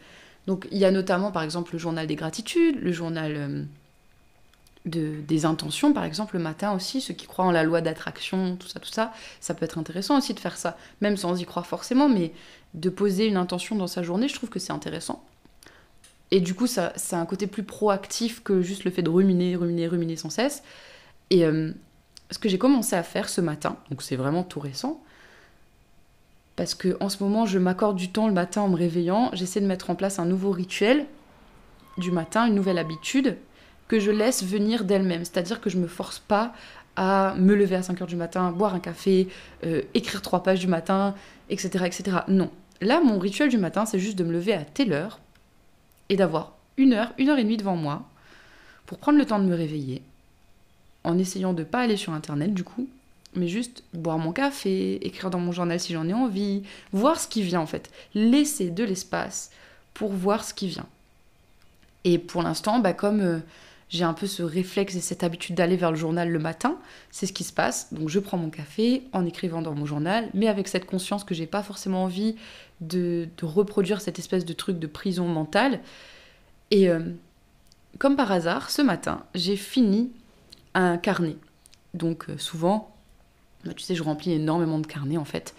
Donc 0.46 0.68
il 0.70 0.78
y 0.78 0.84
a 0.84 0.90
notamment 0.90 1.30
par 1.30 1.42
exemple 1.42 1.72
le 1.72 1.78
journal 1.78 2.06
des 2.06 2.16
gratitudes, 2.16 2.80
le 2.80 2.92
journal 2.92 3.34
euh, 3.36 3.62
de, 4.86 5.20
des 5.26 5.44
intentions 5.44 5.92
par 5.92 6.04
exemple 6.04 6.36
le 6.36 6.42
matin 6.42 6.72
aussi, 6.72 7.00
ceux 7.00 7.14
qui 7.14 7.26
croient 7.26 7.44
en 7.44 7.52
la 7.52 7.62
loi 7.62 7.80
d'attraction, 7.80 8.56
tout 8.56 8.68
ça, 8.68 8.80
tout 8.80 8.90
ça. 8.90 9.12
Ça 9.40 9.54
peut 9.54 9.64
être 9.64 9.78
intéressant 9.78 10.18
aussi 10.18 10.34
de 10.34 10.40
faire 10.40 10.56
ça, 10.56 10.76
même 11.00 11.16
sans 11.16 11.40
y 11.40 11.44
croire 11.44 11.66
forcément, 11.66 12.08
mais 12.08 12.32
de 12.74 12.88
poser 12.88 13.26
une 13.26 13.36
intention 13.36 13.76
dans 13.76 13.86
sa 13.86 14.02
journée, 14.02 14.28
je 14.28 14.34
trouve 14.34 14.48
que 14.48 14.58
c'est 14.58 14.72
intéressant. 14.72 15.22
Et 16.30 16.40
du 16.40 16.54
coup, 16.54 16.66
ça, 16.66 16.94
c'est 16.96 17.14
un 17.14 17.26
côté 17.26 17.46
plus 17.46 17.62
proactif 17.62 18.42
que 18.42 18.62
juste 18.62 18.84
le 18.84 18.90
fait 18.90 19.02
de 19.02 19.10
ruminer, 19.10 19.54
ruminer, 19.54 19.86
ruminer 19.86 20.16
sans 20.16 20.30
cesse. 20.30 20.62
Et 21.30 21.44
euh, 21.44 21.72
ce 22.30 22.38
que 22.38 22.48
j'ai 22.48 22.58
commencé 22.58 22.96
à 22.96 23.02
faire 23.02 23.28
ce 23.28 23.40
matin, 23.40 23.76
donc 23.90 24.02
c'est 24.02 24.16
vraiment 24.16 24.42
tout 24.42 24.60
récent, 24.60 25.02
parce 26.56 26.74
que 26.74 26.96
en 27.00 27.08
ce 27.08 27.22
moment 27.22 27.46
je 27.46 27.58
m'accorde 27.58 27.96
du 27.96 28.10
temps 28.10 28.26
le 28.26 28.34
matin 28.34 28.62
en 28.62 28.68
me 28.68 28.76
réveillant, 28.76 29.30
j'essaie 29.32 29.60
de 29.60 29.66
mettre 29.66 29.90
en 29.90 29.94
place 29.94 30.18
un 30.18 30.26
nouveau 30.26 30.50
rituel 30.50 31.06
du 31.98 32.10
matin, 32.10 32.46
une 32.46 32.54
nouvelle 32.54 32.78
habitude 32.78 33.36
que 33.88 34.00
je 34.00 34.10
laisse 34.10 34.44
venir 34.44 34.84
d'elle-même, 34.84 35.24
c'est-à-dire 35.24 35.60
que 35.60 35.70
je 35.70 35.78
me 35.78 35.86
force 35.86 36.18
pas 36.18 36.52
à 36.96 37.34
me 37.38 37.54
lever 37.54 37.76
à 37.76 37.80
5h 37.80 38.06
du 38.06 38.16
matin, 38.16 38.50
boire 38.52 38.74
un 38.74 38.80
café, 38.80 39.28
euh, 39.64 39.82
écrire 39.94 40.22
trois 40.22 40.42
pages 40.42 40.60
du 40.60 40.66
matin, 40.66 41.14
etc., 41.48 41.84
etc. 41.86 42.18
Non. 42.28 42.50
Là, 42.80 43.00
mon 43.00 43.18
rituel 43.18 43.48
du 43.48 43.58
matin, 43.58 43.86
c'est 43.86 43.98
juste 43.98 44.18
de 44.18 44.24
me 44.24 44.32
lever 44.32 44.52
à 44.52 44.64
telle 44.64 44.92
heure 44.92 45.20
et 46.08 46.16
d'avoir 46.16 46.56
une 46.76 46.92
heure, 46.92 47.12
une 47.18 47.30
heure 47.30 47.38
et 47.38 47.44
demie 47.44 47.56
devant 47.56 47.76
moi 47.76 48.02
pour 48.86 48.98
prendre 48.98 49.18
le 49.18 49.24
temps 49.24 49.38
de 49.38 49.44
me 49.44 49.54
réveiller, 49.54 50.02
en 51.04 51.18
essayant 51.18 51.52
de 51.52 51.64
pas 51.64 51.80
aller 51.80 51.96
sur 51.96 52.12
internet 52.12 52.54
du 52.54 52.64
coup, 52.64 52.88
mais 53.34 53.48
juste 53.48 53.82
boire 53.94 54.18
mon 54.18 54.32
café, 54.32 55.04
écrire 55.06 55.30
dans 55.30 55.40
mon 55.40 55.52
journal 55.52 55.80
si 55.80 55.92
j'en 55.92 56.08
ai 56.08 56.12
envie, 56.12 56.62
voir 56.92 57.18
ce 57.18 57.28
qui 57.28 57.42
vient 57.42 57.60
en 57.60 57.66
fait, 57.66 57.90
laisser 58.14 58.70
de 58.70 58.84
l'espace 58.84 59.50
pour 59.94 60.12
voir 60.12 60.44
ce 60.44 60.54
qui 60.54 60.68
vient. 60.68 60.86
Et 62.04 62.18
pour 62.18 62.42
l'instant, 62.42 62.80
bah, 62.80 62.92
comme 62.92 63.20
euh, 63.20 63.38
j'ai 63.92 64.04
un 64.04 64.14
peu 64.14 64.26
ce 64.26 64.42
réflexe 64.42 64.96
et 64.96 65.00
cette 65.00 65.22
habitude 65.22 65.54
d'aller 65.54 65.76
vers 65.76 65.90
le 65.90 65.98
journal 65.98 66.30
le 66.30 66.38
matin. 66.38 66.78
C'est 67.10 67.26
ce 67.26 67.32
qui 67.32 67.44
se 67.44 67.52
passe. 67.52 67.92
Donc 67.92 68.08
je 68.08 68.18
prends 68.18 68.38
mon 68.38 68.48
café 68.48 69.02
en 69.12 69.26
écrivant 69.26 69.60
dans 69.60 69.74
mon 69.74 69.84
journal, 69.84 70.30
mais 70.32 70.48
avec 70.48 70.66
cette 70.66 70.86
conscience 70.86 71.24
que 71.24 71.34
j'ai 71.34 71.46
pas 71.46 71.62
forcément 71.62 72.04
envie 72.04 72.34
de, 72.80 73.28
reproduire 73.42 74.00
cette 74.00 74.18
espèce 74.18 74.46
de 74.46 74.52
truc 74.54 74.78
de 74.78 74.86
prison 74.86 75.26
mentale. 75.26 75.80
Et 76.70 76.88
euh, 76.88 77.00
comme 77.98 78.16
par 78.16 78.32
hasard, 78.32 78.70
ce 78.70 78.80
matin, 78.80 79.24
j'ai 79.34 79.56
fini 79.56 80.10
un 80.74 80.96
carnet. 80.96 81.36
Donc 81.94 82.28
euh, 82.28 82.38
souvent, 82.38 82.94
bah, 83.64 83.72
tu 83.74 83.82
sais, 83.82 83.94
je 83.94 84.02
remplis 84.02 84.32
énormément 84.32 84.78
de 84.78 84.86
carnets 84.86 85.16
en 85.16 85.24
fait. 85.24 85.54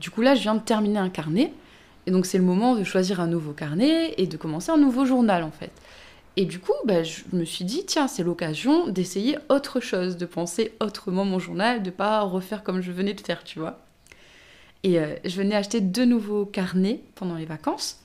Du 0.00 0.10
coup 0.10 0.22
là, 0.22 0.34
je 0.34 0.42
viens 0.42 0.54
de 0.54 0.60
terminer 0.60 0.98
un 0.98 1.10
carnet. 1.10 1.52
Et 2.06 2.12
donc 2.12 2.26
c'est 2.26 2.38
le 2.38 2.44
moment 2.44 2.76
de 2.76 2.84
choisir 2.84 3.20
un 3.20 3.26
nouveau 3.26 3.52
carnet 3.52 4.14
et 4.16 4.26
de 4.26 4.36
commencer 4.36 4.70
un 4.70 4.76
nouveau 4.76 5.04
journal 5.04 5.42
en 5.42 5.50
fait. 5.50 5.72
Et 6.36 6.44
du 6.44 6.58
coup, 6.58 6.74
bah, 6.84 7.02
je 7.02 7.22
me 7.32 7.44
suis 7.44 7.64
dit, 7.64 7.84
tiens, 7.86 8.08
c'est 8.08 8.22
l'occasion 8.22 8.88
d'essayer 8.88 9.38
autre 9.48 9.80
chose, 9.80 10.18
de 10.18 10.26
penser 10.26 10.74
autrement 10.80 11.24
mon 11.24 11.38
journal, 11.38 11.82
de 11.82 11.90
pas 11.90 12.20
refaire 12.20 12.62
comme 12.62 12.82
je 12.82 12.92
venais 12.92 13.14
de 13.14 13.20
faire, 13.20 13.42
tu 13.42 13.58
vois. 13.58 13.80
Et 14.82 15.00
euh, 15.00 15.16
je 15.24 15.36
venais 15.36 15.56
acheter 15.56 15.80
deux 15.80 16.04
nouveaux 16.04 16.44
carnets 16.44 17.00
pendant 17.14 17.36
les 17.36 17.46
vacances. 17.46 18.00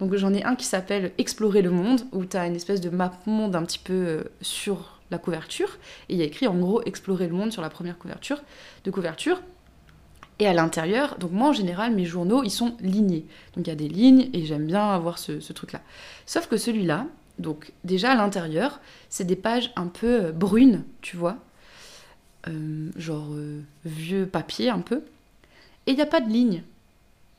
Donc 0.00 0.14
j'en 0.16 0.34
ai 0.34 0.42
un 0.42 0.56
qui 0.56 0.66
s'appelle 0.66 1.12
Explorer 1.18 1.62
le 1.62 1.70
monde, 1.70 2.02
où 2.12 2.24
tu 2.24 2.36
as 2.36 2.46
une 2.46 2.56
espèce 2.56 2.80
de 2.80 2.90
map 2.90 3.12
monde 3.26 3.54
un 3.54 3.62
petit 3.62 3.78
peu 3.78 3.92
euh, 3.92 4.24
sur 4.40 4.97
la 5.10 5.18
couverture. 5.18 5.78
Et 6.08 6.14
il 6.14 6.18
y 6.18 6.22
a 6.22 6.24
écrit 6.24 6.46
en 6.46 6.56
gros 6.56 6.82
Explorer 6.82 7.28
le 7.28 7.34
monde 7.34 7.52
sur 7.52 7.62
la 7.62 7.70
première 7.70 7.98
couverture 7.98 8.42
de 8.84 8.90
couverture. 8.90 9.40
Et 10.40 10.46
à 10.46 10.52
l'intérieur, 10.52 11.18
donc 11.18 11.32
moi 11.32 11.48
en 11.48 11.52
général, 11.52 11.94
mes 11.94 12.04
journaux, 12.04 12.44
ils 12.44 12.50
sont 12.50 12.76
lignés. 12.80 13.26
Donc 13.56 13.66
il 13.66 13.70
y 13.70 13.72
a 13.72 13.76
des 13.76 13.88
lignes 13.88 14.30
et 14.32 14.46
j'aime 14.46 14.66
bien 14.66 14.88
avoir 14.90 15.18
ce, 15.18 15.40
ce 15.40 15.52
truc-là. 15.52 15.80
Sauf 16.26 16.46
que 16.46 16.56
celui-là, 16.56 17.06
donc 17.38 17.72
déjà 17.84 18.12
à 18.12 18.14
l'intérieur, 18.14 18.80
c'est 19.08 19.24
des 19.24 19.36
pages 19.36 19.72
un 19.76 19.86
peu 19.86 20.26
euh, 20.26 20.32
brunes, 20.32 20.84
tu 21.00 21.16
vois. 21.16 21.38
Euh, 22.46 22.90
genre 22.96 23.28
euh, 23.32 23.60
vieux 23.84 24.26
papier 24.26 24.70
un 24.70 24.80
peu. 24.80 25.02
Et 25.86 25.92
il 25.92 25.96
n'y 25.96 26.02
a 26.02 26.06
pas 26.06 26.20
de 26.20 26.30
ligne. 26.30 26.62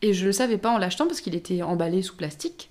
Et 0.01 0.13
je 0.13 0.21
ne 0.21 0.27
le 0.27 0.31
savais 0.31 0.57
pas 0.57 0.71
en 0.71 0.77
l'achetant 0.77 1.07
parce 1.07 1.21
qu'il 1.21 1.35
était 1.35 1.61
emballé 1.61 2.01
sous 2.01 2.15
plastique. 2.15 2.68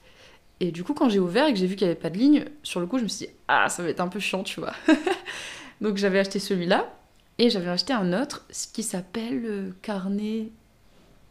Et 0.61 0.73
du 0.73 0.83
coup, 0.85 0.95
quand 0.95 1.09
j'ai 1.09 1.21
ouvert 1.21 1.47
et 1.47 1.53
que 1.53 1.59
j'ai 1.59 1.67
vu 1.67 1.77
qu'il 1.77 1.87
n'y 1.87 1.93
avait 1.93 2.00
pas 2.00 2.11
de 2.11 2.19
ligne, 2.19 2.45
sur 2.62 2.81
le 2.81 2.87
coup, 2.87 2.99
je 2.99 3.05
me 3.05 3.09
suis 3.09 3.27
dit, 3.27 3.33
ah, 3.47 3.69
ça 3.69 3.83
va 3.83 3.88
être 3.88 4.00
un 4.00 4.09
peu 4.09 4.19
chiant, 4.19 4.43
tu 4.43 4.61
vois. 4.61 4.75
Donc 5.81 5.97
j'avais 5.97 6.19
acheté 6.19 6.38
celui-là. 6.38 6.93
Et 7.38 7.50
j'avais 7.50 7.71
acheté 7.71 7.93
un 7.93 8.21
autre, 8.21 8.45
ce 8.50 8.67
qui 8.67 8.83
s'appelle 8.83 9.73
Carnet 9.83 10.49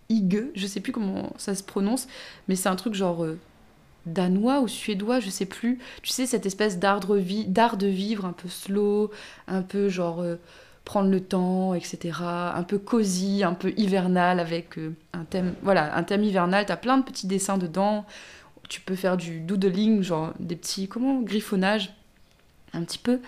Igue. 0.08 0.52
Je 0.56 0.66
sais 0.66 0.80
plus 0.80 0.94
comment 0.94 1.34
ça 1.38 1.54
se 1.54 1.64
prononce, 1.64 2.08
mais 2.48 2.56
c'est 2.56 2.70
un 2.70 2.78
truc 2.78 2.94
genre 2.94 3.26
danois 4.08 4.62
ou 4.62 4.68
suédois, 4.68 5.20
je 5.20 5.30
sais 5.30 5.46
plus. 5.46 5.80
Tu 6.02 6.12
sais, 6.12 6.26
cette 6.26 6.46
espèce 6.46 6.80
d'art 6.80 7.00
de 7.02 7.88
vivre 7.88 8.26
un 8.26 8.34
peu 8.34 8.50
slow, 8.50 9.12
un 9.48 9.62
peu 9.62 9.90
genre 9.90 10.22
euh, 10.22 10.36
prendre 10.86 11.10
le 11.10 11.22
temps, 11.22 11.74
etc. 11.74 12.20
Un 12.22 12.64
peu 12.64 12.80
cosy, 12.80 13.44
un 13.44 13.54
peu 13.54 13.74
hivernal 13.78 14.40
avec 14.40 14.78
euh, 14.78 14.96
un 15.14 15.26
thème, 15.26 15.54
voilà, 15.62 15.96
un 15.96 16.04
thème 16.04 16.24
hivernal. 16.24 16.66
T'as 16.66 16.78
plein 16.78 16.98
de 16.98 17.04
petits 17.04 17.28
dessins 17.28 17.58
dedans. 17.58 18.06
Tu 18.70 18.82
peux 18.82 18.96
faire 18.96 19.18
du 19.18 19.40
doodling, 19.40 20.02
genre 20.02 20.34
des 20.40 20.56
petits, 20.56 20.88
comment, 20.88 21.22
griffonnages, 21.22 21.94
un 22.74 22.84
petit 22.84 22.98
peu, 22.98 23.20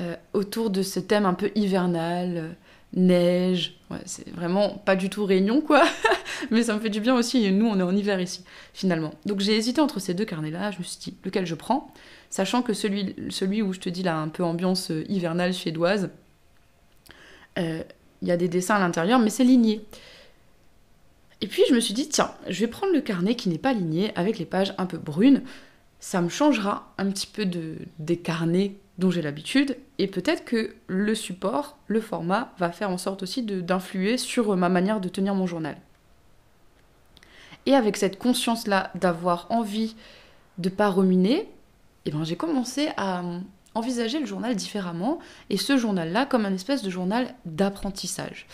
euh, 0.00 0.16
autour 0.32 0.70
de 0.70 0.82
ce 0.82 1.00
thème 1.00 1.26
un 1.26 1.34
peu 1.34 1.50
hivernal 1.54 2.56
neige. 2.94 3.74
Ouais, 3.90 3.98
c'est 4.04 4.28
vraiment 4.30 4.70
pas 4.70 4.96
du 4.96 5.10
tout 5.10 5.24
réunion, 5.24 5.60
quoi. 5.60 5.82
Mais 6.50 6.62
ça 6.62 6.74
me 6.74 6.80
fait 6.80 6.90
du 6.90 7.00
bien 7.00 7.14
aussi. 7.14 7.44
Et 7.44 7.50
nous, 7.50 7.66
on 7.66 7.78
est 7.78 7.82
en 7.82 7.94
hiver 7.94 8.20
ici, 8.20 8.44
finalement. 8.74 9.14
Donc 9.26 9.40
j'ai 9.40 9.56
hésité 9.56 9.80
entre 9.80 10.00
ces 10.00 10.14
deux 10.14 10.24
carnets-là. 10.24 10.70
Je 10.70 10.78
me 10.78 10.82
suis 10.82 10.98
dit, 10.98 11.14
lequel 11.24 11.46
je 11.46 11.54
prends? 11.54 11.92
Sachant 12.30 12.62
que 12.62 12.72
celui, 12.72 13.14
celui 13.30 13.62
où 13.62 13.72
je 13.72 13.80
te 13.80 13.88
dis 13.88 14.02
là, 14.02 14.16
un 14.16 14.28
peu 14.28 14.42
ambiance 14.42 14.90
euh, 14.90 15.04
hivernale 15.08 15.52
suédoise, 15.54 16.10
euh, 17.58 17.82
il 18.22 18.28
y 18.28 18.30
a 18.30 18.36
des 18.36 18.48
dessins 18.48 18.76
à 18.76 18.78
l'intérieur, 18.78 19.18
mais 19.18 19.30
c'est 19.30 19.44
ligné. 19.44 19.84
Et 21.42 21.48
puis 21.48 21.64
je 21.68 21.74
me 21.74 21.80
suis 21.80 21.92
dit, 21.92 22.08
tiens, 22.08 22.32
je 22.48 22.60
vais 22.60 22.68
prendre 22.68 22.92
le 22.92 23.00
carnet 23.00 23.34
qui 23.34 23.48
n'est 23.48 23.58
pas 23.58 23.72
ligné, 23.72 24.16
avec 24.16 24.38
les 24.38 24.46
pages 24.46 24.74
un 24.78 24.86
peu 24.86 24.96
brunes. 24.96 25.42
Ça 25.98 26.22
me 26.22 26.28
changera 26.28 26.94
un 26.98 27.10
petit 27.10 27.26
peu 27.26 27.44
de, 27.44 27.78
des 27.98 28.16
carnets 28.16 28.76
dont 28.98 29.10
j'ai 29.10 29.22
l'habitude, 29.22 29.76
et 29.98 30.06
peut-être 30.06 30.44
que 30.44 30.76
le 30.86 31.14
support, 31.14 31.76
le 31.88 32.00
format, 32.00 32.52
va 32.58 32.70
faire 32.70 32.90
en 32.90 32.98
sorte 32.98 33.24
aussi 33.24 33.42
d'influer 33.42 34.18
sur 34.18 34.56
ma 34.56 34.68
manière 34.68 35.00
de 35.00 35.08
tenir 35.08 35.34
mon 35.34 35.46
journal. 35.46 35.76
Et 37.66 37.74
avec 37.74 37.96
cette 37.96 38.18
conscience-là 38.18 38.92
d'avoir 38.94 39.46
envie 39.50 39.96
de 40.58 40.68
pas 40.68 40.90
ruminer, 40.90 41.48
eh 42.04 42.12
ben, 42.12 42.22
j'ai 42.22 42.36
commencé 42.36 42.90
à 42.96 43.22
envisager 43.74 44.20
le 44.20 44.26
journal 44.26 44.54
différemment, 44.54 45.18
et 45.50 45.56
ce 45.56 45.76
journal-là 45.76 46.24
comme 46.26 46.46
un 46.46 46.54
espèce 46.54 46.82
de 46.82 46.90
journal 46.90 47.34
d'apprentissage. 47.46 48.46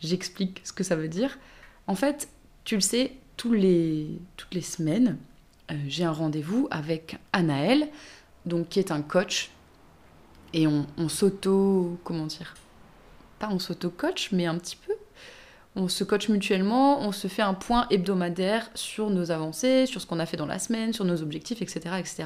J'explique 0.00 0.62
ce 0.64 0.72
que 0.72 0.84
ça 0.84 0.96
veut 0.96 1.08
dire. 1.08 1.38
En 1.86 1.94
fait, 1.94 2.28
tu 2.64 2.74
le 2.74 2.80
sais, 2.80 3.12
toutes 3.36 3.54
les 3.54 4.20
semaines, 4.60 5.18
euh, 5.70 5.74
j'ai 5.88 6.04
un 6.04 6.12
rendez-vous 6.12 6.68
avec 6.70 7.18
Anaël, 7.32 7.88
donc 8.46 8.68
qui 8.68 8.78
est 8.78 8.90
un 8.90 9.02
coach 9.02 9.50
et 10.52 10.66
on, 10.66 11.08
s'auto. 11.08 11.98
Comment 12.04 12.26
dire 12.26 12.54
Pas 13.38 13.48
on 13.50 13.58
s'auto-coach, 13.58 14.30
mais 14.32 14.46
un 14.46 14.58
petit 14.58 14.76
peu. 14.76 14.92
On 15.74 15.88
se 15.88 16.04
coach 16.04 16.28
mutuellement, 16.28 17.00
on 17.00 17.12
se 17.12 17.28
fait 17.28 17.40
un 17.40 17.54
point 17.54 17.86
hebdomadaire 17.88 18.68
sur 18.74 19.08
nos 19.08 19.30
avancées, 19.30 19.86
sur 19.86 20.02
ce 20.02 20.06
qu'on 20.06 20.18
a 20.18 20.26
fait 20.26 20.36
dans 20.36 20.44
la 20.44 20.58
semaine, 20.58 20.92
sur 20.92 21.06
nos 21.06 21.22
objectifs, 21.22 21.62
etc., 21.62 21.96
etc. 21.98 22.24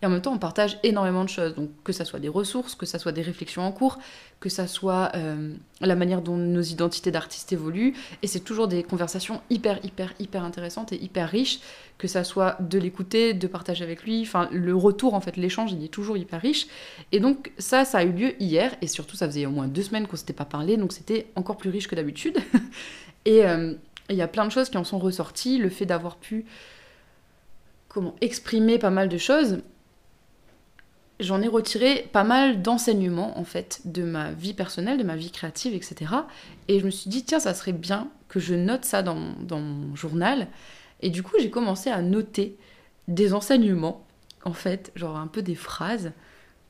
Et 0.00 0.06
en 0.06 0.08
même 0.08 0.22
temps, 0.22 0.32
on 0.32 0.38
partage 0.38 0.78
énormément 0.82 1.22
de 1.22 1.28
choses. 1.28 1.54
Donc, 1.54 1.68
que 1.84 1.92
ça 1.92 2.06
soit 2.06 2.18
des 2.18 2.30
ressources, 2.30 2.74
que 2.74 2.86
ça 2.86 2.98
soit 2.98 3.12
des 3.12 3.20
réflexions 3.20 3.62
en 3.62 3.72
cours, 3.72 3.98
que 4.40 4.48
ça 4.48 4.66
soit 4.66 5.10
euh, 5.16 5.52
la 5.82 5.96
manière 5.96 6.22
dont 6.22 6.38
nos 6.38 6.62
identités 6.62 7.10
d'artistes 7.10 7.52
évoluent. 7.52 7.94
Et 8.22 8.26
c'est 8.26 8.40
toujours 8.40 8.68
des 8.68 8.82
conversations 8.82 9.42
hyper, 9.50 9.84
hyper, 9.84 10.14
hyper 10.18 10.42
intéressantes 10.42 10.90
et 10.92 10.96
hyper 10.96 11.28
riches, 11.28 11.60
que 11.98 12.06
ça 12.08 12.24
soit 12.24 12.56
de 12.60 12.78
l'écouter, 12.78 13.34
de 13.34 13.46
partager 13.46 13.84
avec 13.84 14.04
lui. 14.04 14.22
Enfin, 14.22 14.48
le 14.52 14.74
retour, 14.74 15.14
en 15.14 15.20
fait, 15.20 15.36
l'échange, 15.36 15.72
il 15.72 15.84
est 15.84 15.88
toujours 15.88 16.16
hyper 16.16 16.40
riche. 16.40 16.68
Et 17.12 17.20
donc, 17.20 17.52
ça, 17.58 17.84
ça 17.84 17.98
a 17.98 18.04
eu 18.04 18.12
lieu 18.12 18.40
hier. 18.40 18.74
Et 18.80 18.86
surtout, 18.86 19.16
ça 19.16 19.26
faisait 19.26 19.46
au 19.46 19.50
moins 19.50 19.66
deux 19.66 19.82
semaines 19.82 20.06
qu'on 20.06 20.16
s'était 20.16 20.32
pas 20.32 20.44
parlé. 20.44 20.76
Donc, 20.76 20.92
c'était 20.92 21.26
encore 21.34 21.56
plus 21.56 21.70
riche 21.70 21.88
que 21.88 21.96
d'habitude. 21.96 22.38
et 23.24 23.44
euh, 23.44 23.74
il 24.08 24.16
y 24.16 24.22
a 24.22 24.28
plein 24.28 24.46
de 24.46 24.50
choses 24.50 24.70
qui 24.70 24.78
en 24.78 24.84
sont 24.84 24.98
ressorties. 24.98 25.58
Le 25.58 25.68
fait 25.68 25.86
d'avoir 25.86 26.16
pu 26.16 26.46
comment 27.88 28.14
exprimer 28.20 28.78
pas 28.78 28.90
mal 28.90 29.08
de 29.08 29.18
choses 29.18 29.58
j'en 31.20 31.42
ai 31.42 31.48
retiré 31.48 32.08
pas 32.12 32.24
mal 32.24 32.62
d'enseignements 32.62 33.38
en 33.38 33.44
fait 33.44 33.80
de 33.84 34.02
ma 34.02 34.32
vie 34.32 34.54
personnelle, 34.54 34.98
de 34.98 35.04
ma 35.04 35.16
vie 35.16 35.30
créative, 35.30 35.74
etc. 35.74 36.12
Et 36.68 36.80
je 36.80 36.84
me 36.84 36.90
suis 36.90 37.10
dit 37.10 37.24
tiens 37.24 37.40
ça 37.40 37.54
serait 37.54 37.72
bien 37.72 38.08
que 38.28 38.40
je 38.40 38.54
note 38.54 38.84
ça 38.84 39.02
dans, 39.02 39.14
mon 39.14 39.94
journal. 39.96 40.48
Et 41.00 41.10
du 41.10 41.22
coup 41.22 41.36
j'ai 41.40 41.50
commencé 41.50 41.90
à 41.90 42.02
noter 42.02 42.56
des 43.06 43.34
enseignements 43.34 44.06
en 44.44 44.52
fait, 44.52 44.92
genre 44.94 45.16
un 45.16 45.26
peu 45.26 45.42
des 45.42 45.54
phrases, 45.54 46.12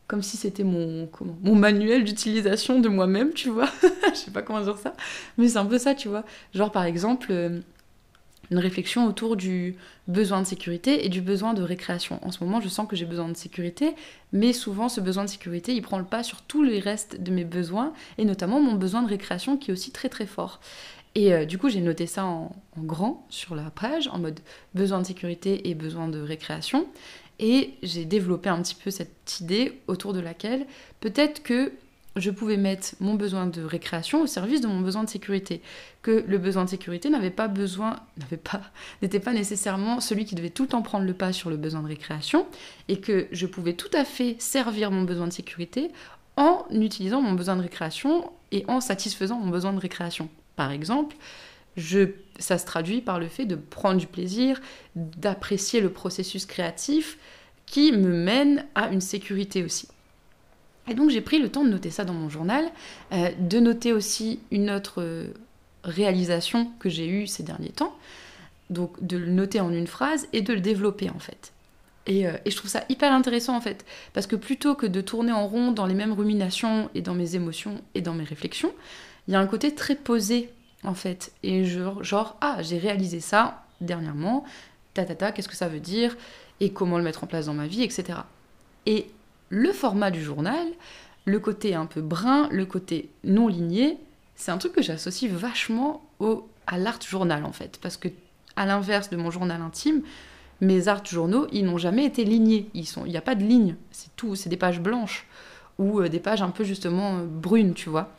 comme 0.07 0.23
si 0.23 0.37
c'était 0.37 0.64
mon, 0.64 1.09
manuel 1.45 2.03
d'utilisation 2.05 2.81
de 2.81 2.88
moi-même, 2.88 3.33
tu 3.35 3.51
vois. 3.51 3.69
je 4.11 4.19
sais 4.19 4.31
pas 4.31 4.43
comment 4.43 4.62
dire 4.62 4.79
ça, 4.79 4.95
mais 5.37 5.49
c'est 5.49 5.59
un 5.59 5.67
peu 5.67 5.79
ça, 5.79 5.95
tu 5.95 6.09
vois. 6.09 6.25
Genre 6.55 6.73
par 6.73 6.85
exemple, 6.85 7.29
euh, 7.31 7.61
une 8.51 8.59
réflexion 8.59 9.07
autour 9.07 9.37
du 9.37 9.77
besoin 10.07 10.41
de 10.41 10.47
sécurité 10.47 11.05
et 11.05 11.11
du 11.11 11.21
besoin 11.21 11.53
de 11.53 11.62
récréation. 11.62 12.19
En 12.23 12.31
ce 12.31 12.43
moment, 12.43 12.61
je 12.62 12.69
sens 12.69 12.88
que 12.88 12.97
j'ai 12.97 13.05
besoin 13.05 13.29
de 13.29 13.37
sécurité, 13.37 13.95
mais 14.33 14.55
souvent 14.55 14.88
ce 14.88 15.03
besoin 15.03 15.25
de 15.25 15.29
sécurité, 15.29 15.75
il 15.75 15.83
prend 15.83 15.99
le 15.99 16.05
pas 16.05 16.23
sur 16.23 16.41
tous 16.41 16.62
les 16.62 16.81
restes 16.81 17.21
de 17.21 17.31
mes 17.31 17.45
besoins, 17.45 17.93
et 18.17 18.25
notamment 18.25 18.61
mon 18.61 18.75
besoin 18.75 19.03
de 19.03 19.09
récréation 19.09 19.59
qui 19.59 19.71
est 19.71 19.75
aussi 19.75 19.91
très 19.91 20.09
très 20.09 20.27
fort. 20.27 20.61
Et 21.19 21.35
euh, 21.35 21.45
du 21.45 21.59
coup, 21.59 21.69
j'ai 21.69 21.81
noté 21.81 22.07
ça 22.07 22.25
en, 22.25 22.53
grand 22.77 23.27
sur 23.29 23.57
la 23.57 23.71
page, 23.71 24.07
en 24.07 24.21
mode 24.21 24.39
besoin 24.73 25.01
de 25.01 25.05
sécurité 25.05 25.69
et 25.69 25.75
besoin 25.75 26.07
de 26.07 26.21
récréation. 26.21 26.87
Et 27.41 27.75
j'ai 27.83 28.05
développé 28.05 28.49
un 28.49 28.63
petit 28.63 28.77
peu 28.77 28.93
cette 28.93 29.41
idée 29.41 29.81
autour 29.89 30.13
de 30.13 30.21
laquelle 30.21 30.65
peut-être 31.01 31.43
que 31.43 31.73
je 32.15 32.31
pouvais 32.31 32.57
mettre 32.57 32.95
mon 33.01 33.15
besoin 33.15 33.49
de 33.49 33.63
récréation 33.63 34.23
au 34.23 34.27
service 34.29 34.61
de 34.61 34.69
mon 34.69 34.81
besoin 34.81 35.03
de 35.03 35.09
sécurité. 35.09 35.61
Que 36.03 36.25
le 36.25 36.39
besoin 36.39 36.65
de 36.65 36.71
sécurité 36.71 37.11
n'avait 37.11 37.31
pas 37.31 37.49
besoin, 37.49 37.97
n'avait 38.19 38.37
pas, 38.37 38.61
n'était 39.03 39.19
pas 39.19 39.33
nécessairement 39.33 39.99
celui 39.99 40.25
qui 40.25 40.37
devait 40.37 40.51
tout 40.51 40.63
le 40.63 40.69
temps 40.69 40.83
prendre 40.83 41.05
le 41.05 41.15
pas 41.15 41.33
sur 41.33 41.51
le 41.51 41.57
besoin 41.57 41.83
de 41.83 41.89
récréation, 41.89 42.47
et 42.87 43.01
que 43.01 43.27
je 43.33 43.47
pouvais 43.47 43.73
tout 43.73 43.91
à 43.93 44.05
fait 44.05 44.37
servir 44.39 44.93
mon 44.93 45.03
besoin 45.03 45.27
de 45.27 45.33
sécurité 45.33 45.91
en 46.37 46.65
utilisant 46.71 47.21
mon 47.21 47.33
besoin 47.33 47.57
de 47.57 47.63
récréation 47.63 48.31
et 48.53 48.65
en 48.69 48.81
satisfaisant 48.81 49.41
mon 49.41 49.51
besoin 49.51 49.73
de 49.73 49.81
récréation. 49.81 50.29
Par 50.59 50.73
exemple, 50.73 51.14
je, 51.77 52.09
ça 52.40 52.59
se 52.59 52.66
traduit 52.66 53.01
par 53.01 53.21
le 53.21 53.29
fait 53.29 53.44
de 53.47 53.55
prendre 53.55 53.97
du 53.97 54.09
plaisir, 54.09 54.61
d'apprécier 54.97 55.81
le 55.81 55.88
processus 55.88 56.47
créatif 56.47 57.16
qui 57.64 57.92
me 57.92 58.12
mène 58.12 58.66
à 58.75 58.88
une 58.88 59.01
sécurité 59.01 59.62
aussi. 59.62 59.87
Et 60.88 60.94
donc 60.94 61.11
j'ai 61.11 61.21
pris 61.21 61.38
le 61.38 61.49
temps 61.49 61.62
de 61.62 61.68
noter 61.68 61.90
ça 61.90 62.05
dans 62.05 62.12
mon 62.12 62.29
journal, 62.29 62.64
euh, 63.12 63.31
de 63.38 63.61
noter 63.61 63.92
aussi 63.92 64.40
une 64.51 64.68
autre 64.68 65.01
euh, 65.01 65.29
réalisation 65.85 66.73
que 66.81 66.88
j'ai 66.88 67.07
eue 67.07 67.29
ces 67.29 67.44
derniers 67.44 67.68
temps, 67.68 67.97
donc 68.68 69.01
de 69.01 69.16
le 69.16 69.31
noter 69.31 69.61
en 69.61 69.73
une 69.73 69.87
phrase 69.87 70.27
et 70.33 70.42
de 70.42 70.53
le 70.53 70.61
développer 70.61 71.09
en 71.09 71.21
fait. 71.21 71.53
Euh, 72.09 72.37
et, 72.44 72.51
je 72.51 72.57
trouve 72.57 72.71
ça 72.71 72.83
hyper 72.88 73.12
intéressant 73.12 73.57
en 73.57 73.61
fait, 73.61 73.87
parce 74.12 74.27
que 74.27 74.35
plutôt 74.35 74.75
que 74.75 74.87
de 74.87 75.01
tourner 75.01 75.31
en 75.31 75.47
rond 75.47 75.71
dans 75.71 75.87
les 75.87 75.94
mêmes 75.94 76.14
ruminations 76.14 76.90
et 76.97 77.01
dans 77.01 77.14
mes 77.14 77.37
émotions 77.37 77.81
et 77.94 78.01
dans 78.01 78.14
mes 78.14 78.25
réflexions, 78.25 78.73
il 79.29 79.33
y 79.33 79.37
a 79.37 79.41
un 79.41 79.47
côté 79.47 79.75
très 79.75 79.95
posé 79.95 80.51
en 80.85 80.95
fait. 80.95 81.33
Et 81.43 81.64
genre, 81.64 82.03
genre 82.03 82.37
ah, 82.41 82.59
j'ai 82.61 82.79
réalisé 82.79 83.21
ça 83.21 83.64
dernièrement, 83.81 84.45
ta 84.95 85.05
ta 85.05 85.14
ta, 85.14 85.33
qu'est-ce 85.33 85.49
que 85.49 85.57
ça 85.57 85.69
veut 85.69 85.81
dire, 85.81 86.17
et 86.61 86.73
comment 86.73 86.99
le 86.99 87.05
mettre 87.05 87.23
en 87.25 87.27
place 87.27 87.47
dans 87.47 87.55
ma 87.55 87.67
vie, 87.67 87.83
etc. 87.83 88.21
Et 88.87 89.07
le 89.51 89.73
format 89.73 90.11
du 90.11 90.23
journal, 90.23 90.67
le 91.25 91.38
côté 91.38 91.75
un 91.75 91.87
peu 91.87 92.01
brun, 92.01 92.49
le 92.51 92.64
côté 92.67 93.11
non 93.23 93.49
ligné, 93.49 93.99
c'est 94.35 94.51
un 94.51 94.59
truc 94.59 94.73
que 94.73 94.83
j'associe 94.83 95.31
vachement 95.31 96.03
au, 96.21 96.49
à 96.67 96.79
l'art 96.79 97.01
journal 97.01 97.45
en 97.45 97.53
fait. 97.53 97.79
Parce 97.83 97.97
que, 97.97 98.09
à 98.57 98.67
l'inverse 98.67 99.11
de 99.11 99.17
mon 99.17 99.31
journal 99.31 99.61
intime, 99.61 100.03
mes 100.61 100.88
art 100.88 101.05
journaux, 101.05 101.47
ils 101.53 101.64
n'ont 101.64 101.79
jamais 101.79 102.05
été 102.05 102.25
lignés. 102.25 102.69
Il 102.75 102.87
n'y 103.05 103.17
a 103.17 103.23
pas 103.23 103.35
de 103.35 103.45
ligne. 103.45 103.77
C'est 103.91 104.14
tout, 104.17 104.35
c'est 104.35 104.49
des 104.49 104.57
pages 104.57 104.81
blanches 104.81 105.27
ou 105.79 106.01
euh, 106.01 106.09
des 106.09 106.19
pages 106.19 106.43
un 106.43 106.51
peu 106.51 106.64
justement 106.64 107.19
euh, 107.19 107.27
brunes, 107.27 107.75
tu 107.75 107.88
vois. 107.88 108.11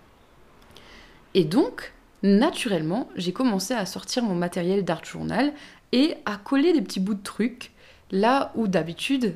Et 1.34 1.44
donc, 1.44 1.94
naturellement, 2.24 3.10
j'ai 3.16 3.34
commencé 3.34 3.74
à 3.74 3.86
sortir 3.86 4.24
mon 4.24 4.36
matériel 4.36 4.84
d'art 4.84 5.06
journal 5.06 5.54
et 5.92 6.16
à 6.26 6.38
coller 6.38 6.74
des 6.74 6.82
petits 6.82 7.00
bouts 7.00 7.14
de 7.14 7.24
trucs 7.24 7.72
là 8.12 8.52
où 8.56 8.68
d'habitude 8.68 9.36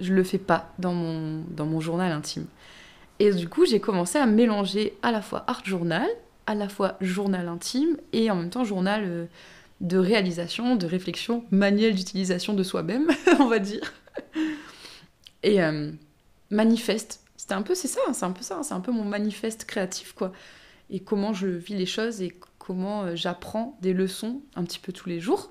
je 0.00 0.14
le 0.14 0.22
fais 0.22 0.38
pas 0.38 0.72
dans 0.78 0.94
mon, 0.94 1.44
dans 1.50 1.66
mon 1.66 1.80
journal 1.80 2.12
intime. 2.12 2.46
Et 3.18 3.32
du 3.32 3.48
coup, 3.48 3.66
j'ai 3.66 3.80
commencé 3.80 4.18
à 4.18 4.26
mélanger 4.26 4.96
à 5.02 5.10
la 5.10 5.22
fois 5.22 5.44
art 5.48 5.64
journal, 5.64 6.06
à 6.46 6.54
la 6.54 6.68
fois 6.68 6.96
journal 7.00 7.48
intime 7.48 7.96
et 8.12 8.30
en 8.30 8.36
même 8.36 8.50
temps 8.50 8.64
journal 8.64 9.02
euh, 9.04 9.26
de 9.80 9.98
réalisation, 9.98 10.76
de 10.76 10.86
réflexion, 10.86 11.44
manuel 11.50 11.94
d'utilisation 11.94 12.54
de 12.54 12.62
soi-même, 12.62 13.08
on 13.40 13.46
va 13.46 13.58
dire. 13.58 13.92
Et 15.42 15.62
euh, 15.62 15.90
manifeste. 16.50 17.22
C'était 17.36 17.54
un 17.54 17.62
peu, 17.62 17.74
c'est 17.74 17.88
ça, 17.88 18.00
c'est 18.12 18.24
un 18.24 18.32
peu 18.32 18.42
ça, 18.42 18.60
c'est 18.62 18.74
un 18.74 18.80
peu 18.80 18.92
mon 18.92 19.04
manifeste 19.04 19.64
créatif, 19.64 20.12
quoi. 20.12 20.32
Et 20.90 21.00
comment 21.00 21.32
je 21.32 21.46
vis 21.46 21.74
les 21.74 21.86
choses 21.86 22.22
et 22.22 22.32
comment 22.58 23.02
euh, 23.02 23.16
j'apprends 23.16 23.76
des 23.82 23.92
leçons 23.92 24.40
un 24.56 24.64
petit 24.64 24.78
peu 24.78 24.92
tous 24.92 25.08
les 25.08 25.20
jours 25.20 25.50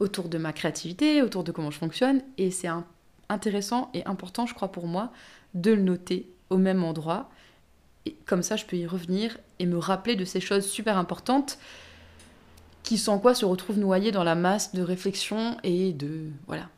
autour 0.00 0.28
de 0.28 0.38
ma 0.38 0.52
créativité, 0.52 1.22
autour 1.22 1.44
de 1.44 1.52
comment 1.52 1.70
je 1.70 1.78
fonctionne. 1.78 2.22
Et 2.36 2.50
c'est 2.50 2.68
intéressant 3.28 3.90
et 3.94 4.04
important, 4.04 4.46
je 4.46 4.54
crois, 4.54 4.70
pour 4.70 4.86
moi, 4.86 5.12
de 5.54 5.72
le 5.72 5.82
noter 5.82 6.30
au 6.50 6.56
même 6.56 6.84
endroit. 6.84 7.30
Et 8.06 8.14
comme 8.26 8.42
ça, 8.42 8.56
je 8.56 8.64
peux 8.64 8.76
y 8.76 8.86
revenir 8.86 9.38
et 9.58 9.66
me 9.66 9.78
rappeler 9.78 10.16
de 10.16 10.24
ces 10.24 10.40
choses 10.40 10.66
super 10.66 10.96
importantes 10.96 11.58
qui, 12.82 12.96
sans 12.96 13.18
quoi, 13.18 13.34
se 13.34 13.44
retrouvent 13.44 13.78
noyées 13.78 14.12
dans 14.12 14.24
la 14.24 14.34
masse 14.34 14.74
de 14.74 14.82
réflexion 14.82 15.56
et 15.62 15.92
de. 15.92 16.26
Voilà, 16.46 16.68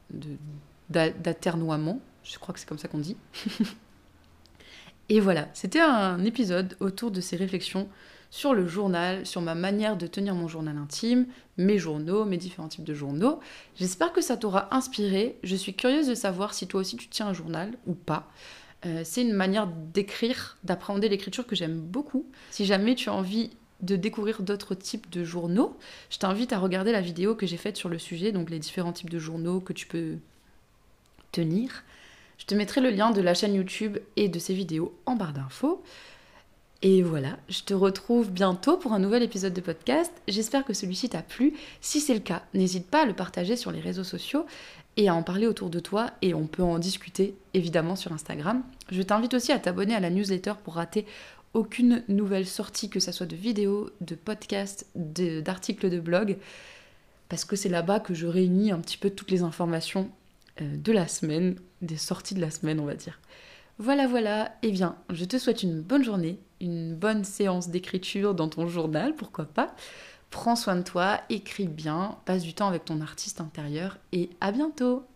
d'aternoiement. 0.88 2.00
Je 2.24 2.38
crois 2.38 2.52
que 2.52 2.60
c'est 2.60 2.66
comme 2.66 2.78
ça 2.78 2.88
qu'on 2.88 2.98
dit. 2.98 3.16
et 5.10 5.18
voilà, 5.18 5.48
c'était 5.54 5.80
un 5.80 6.24
épisode 6.24 6.76
autour 6.78 7.10
de 7.10 7.20
ces 7.20 7.36
réflexions 7.36 7.88
sur 8.30 8.54
le 8.54 8.68
journal, 8.68 9.26
sur 9.26 9.40
ma 9.40 9.56
manière 9.56 9.96
de 9.96 10.06
tenir 10.06 10.36
mon 10.36 10.46
journal 10.46 10.76
intime, 10.78 11.26
mes 11.56 11.78
journaux, 11.78 12.24
mes 12.24 12.36
différents 12.36 12.68
types 12.68 12.84
de 12.84 12.94
journaux. 12.94 13.40
J'espère 13.74 14.12
que 14.12 14.20
ça 14.20 14.36
t'aura 14.36 14.72
inspiré. 14.72 15.36
Je 15.42 15.56
suis 15.56 15.74
curieuse 15.74 16.06
de 16.06 16.14
savoir 16.14 16.54
si 16.54 16.68
toi 16.68 16.80
aussi 16.80 16.96
tu 16.96 17.08
tiens 17.08 17.26
un 17.26 17.32
journal 17.32 17.72
ou 17.88 17.94
pas. 17.94 18.30
Euh, 18.86 19.02
c'est 19.04 19.22
une 19.22 19.32
manière 19.32 19.66
d'écrire, 19.66 20.58
d'appréhender 20.62 21.08
l'écriture 21.08 21.44
que 21.44 21.56
j'aime 21.56 21.80
beaucoup. 21.80 22.24
Si 22.52 22.64
jamais 22.64 22.94
tu 22.94 23.08
as 23.08 23.12
envie 23.12 23.50
de 23.82 23.96
découvrir 23.96 24.42
d'autres 24.42 24.76
types 24.76 25.10
de 25.10 25.24
journaux, 25.24 25.76
je 26.08 26.18
t'invite 26.18 26.52
à 26.52 26.60
regarder 26.60 26.92
la 26.92 27.00
vidéo 27.00 27.34
que 27.34 27.48
j'ai 27.48 27.56
faite 27.56 27.76
sur 27.76 27.88
le 27.88 27.98
sujet, 27.98 28.30
donc 28.30 28.48
les 28.48 28.60
différents 28.60 28.92
types 28.92 29.10
de 29.10 29.18
journaux 29.18 29.58
que 29.58 29.72
tu 29.72 29.86
peux 29.86 30.18
tenir. 31.32 31.82
Je 32.40 32.46
te 32.46 32.54
mettrai 32.54 32.80
le 32.80 32.90
lien 32.90 33.10
de 33.10 33.20
la 33.20 33.34
chaîne 33.34 33.54
YouTube 33.54 33.98
et 34.16 34.30
de 34.30 34.38
ces 34.38 34.54
vidéos 34.54 34.94
en 35.04 35.14
barre 35.14 35.34
d'infos. 35.34 35.84
Et 36.80 37.02
voilà, 37.02 37.36
je 37.50 37.60
te 37.60 37.74
retrouve 37.74 38.30
bientôt 38.30 38.78
pour 38.78 38.94
un 38.94 38.98
nouvel 38.98 39.22
épisode 39.22 39.52
de 39.52 39.60
podcast. 39.60 40.10
J'espère 40.26 40.64
que 40.64 40.72
celui-ci 40.72 41.10
t'a 41.10 41.20
plu. 41.20 41.52
Si 41.82 42.00
c'est 42.00 42.14
le 42.14 42.20
cas, 42.20 42.42
n'hésite 42.54 42.86
pas 42.86 43.02
à 43.02 43.04
le 43.04 43.12
partager 43.12 43.56
sur 43.56 43.70
les 43.70 43.80
réseaux 43.80 44.04
sociaux 44.04 44.46
et 44.96 45.10
à 45.10 45.14
en 45.14 45.22
parler 45.22 45.46
autour 45.46 45.68
de 45.68 45.80
toi 45.80 46.12
et 46.22 46.32
on 46.32 46.46
peut 46.46 46.62
en 46.62 46.78
discuter 46.78 47.34
évidemment 47.52 47.94
sur 47.94 48.10
Instagram. 48.10 48.62
Je 48.90 49.02
t'invite 49.02 49.34
aussi 49.34 49.52
à 49.52 49.58
t'abonner 49.58 49.94
à 49.94 50.00
la 50.00 50.08
newsletter 50.08 50.54
pour 50.64 50.76
rater 50.76 51.04
aucune 51.52 52.02
nouvelle 52.08 52.46
sortie, 52.46 52.88
que 52.88 53.00
ce 53.00 53.12
soit 53.12 53.26
de 53.26 53.36
vidéos, 53.36 53.90
de 54.00 54.14
podcasts, 54.14 54.86
d'articles 54.94 55.90
de, 55.90 56.00
blog, 56.00 56.38
parce 57.28 57.44
que 57.44 57.56
c'est 57.56 57.68
là-bas 57.68 58.00
que 58.00 58.14
je 58.14 58.26
réunis 58.26 58.72
un 58.72 58.78
petit 58.78 58.96
peu 58.96 59.10
toutes 59.10 59.30
les 59.30 59.42
informations 59.42 60.10
de 60.60 60.92
la 60.92 61.08
semaine, 61.08 61.56
des 61.82 61.96
sorties 61.96 62.34
de 62.34 62.40
la 62.40 62.50
semaine 62.50 62.80
on 62.80 62.86
va 62.86 62.94
dire. 62.94 63.20
Voilà, 63.78 64.06
voilà, 64.06 64.52
eh 64.62 64.72
bien, 64.72 64.96
je 65.08 65.24
te 65.24 65.38
souhaite 65.38 65.62
une 65.62 65.80
bonne 65.80 66.04
journée, 66.04 66.38
une 66.60 66.94
bonne 66.94 67.24
séance 67.24 67.70
d'écriture 67.70 68.34
dans 68.34 68.48
ton 68.48 68.66
journal, 68.66 69.16
pourquoi 69.16 69.46
pas. 69.46 69.74
Prends 70.28 70.54
soin 70.54 70.76
de 70.76 70.82
toi, 70.82 71.22
écris 71.30 71.66
bien, 71.66 72.18
passe 72.26 72.42
du 72.42 72.52
temps 72.52 72.68
avec 72.68 72.84
ton 72.84 73.00
artiste 73.00 73.40
intérieur 73.40 73.96
et 74.12 74.28
à 74.42 74.52
bientôt 74.52 75.06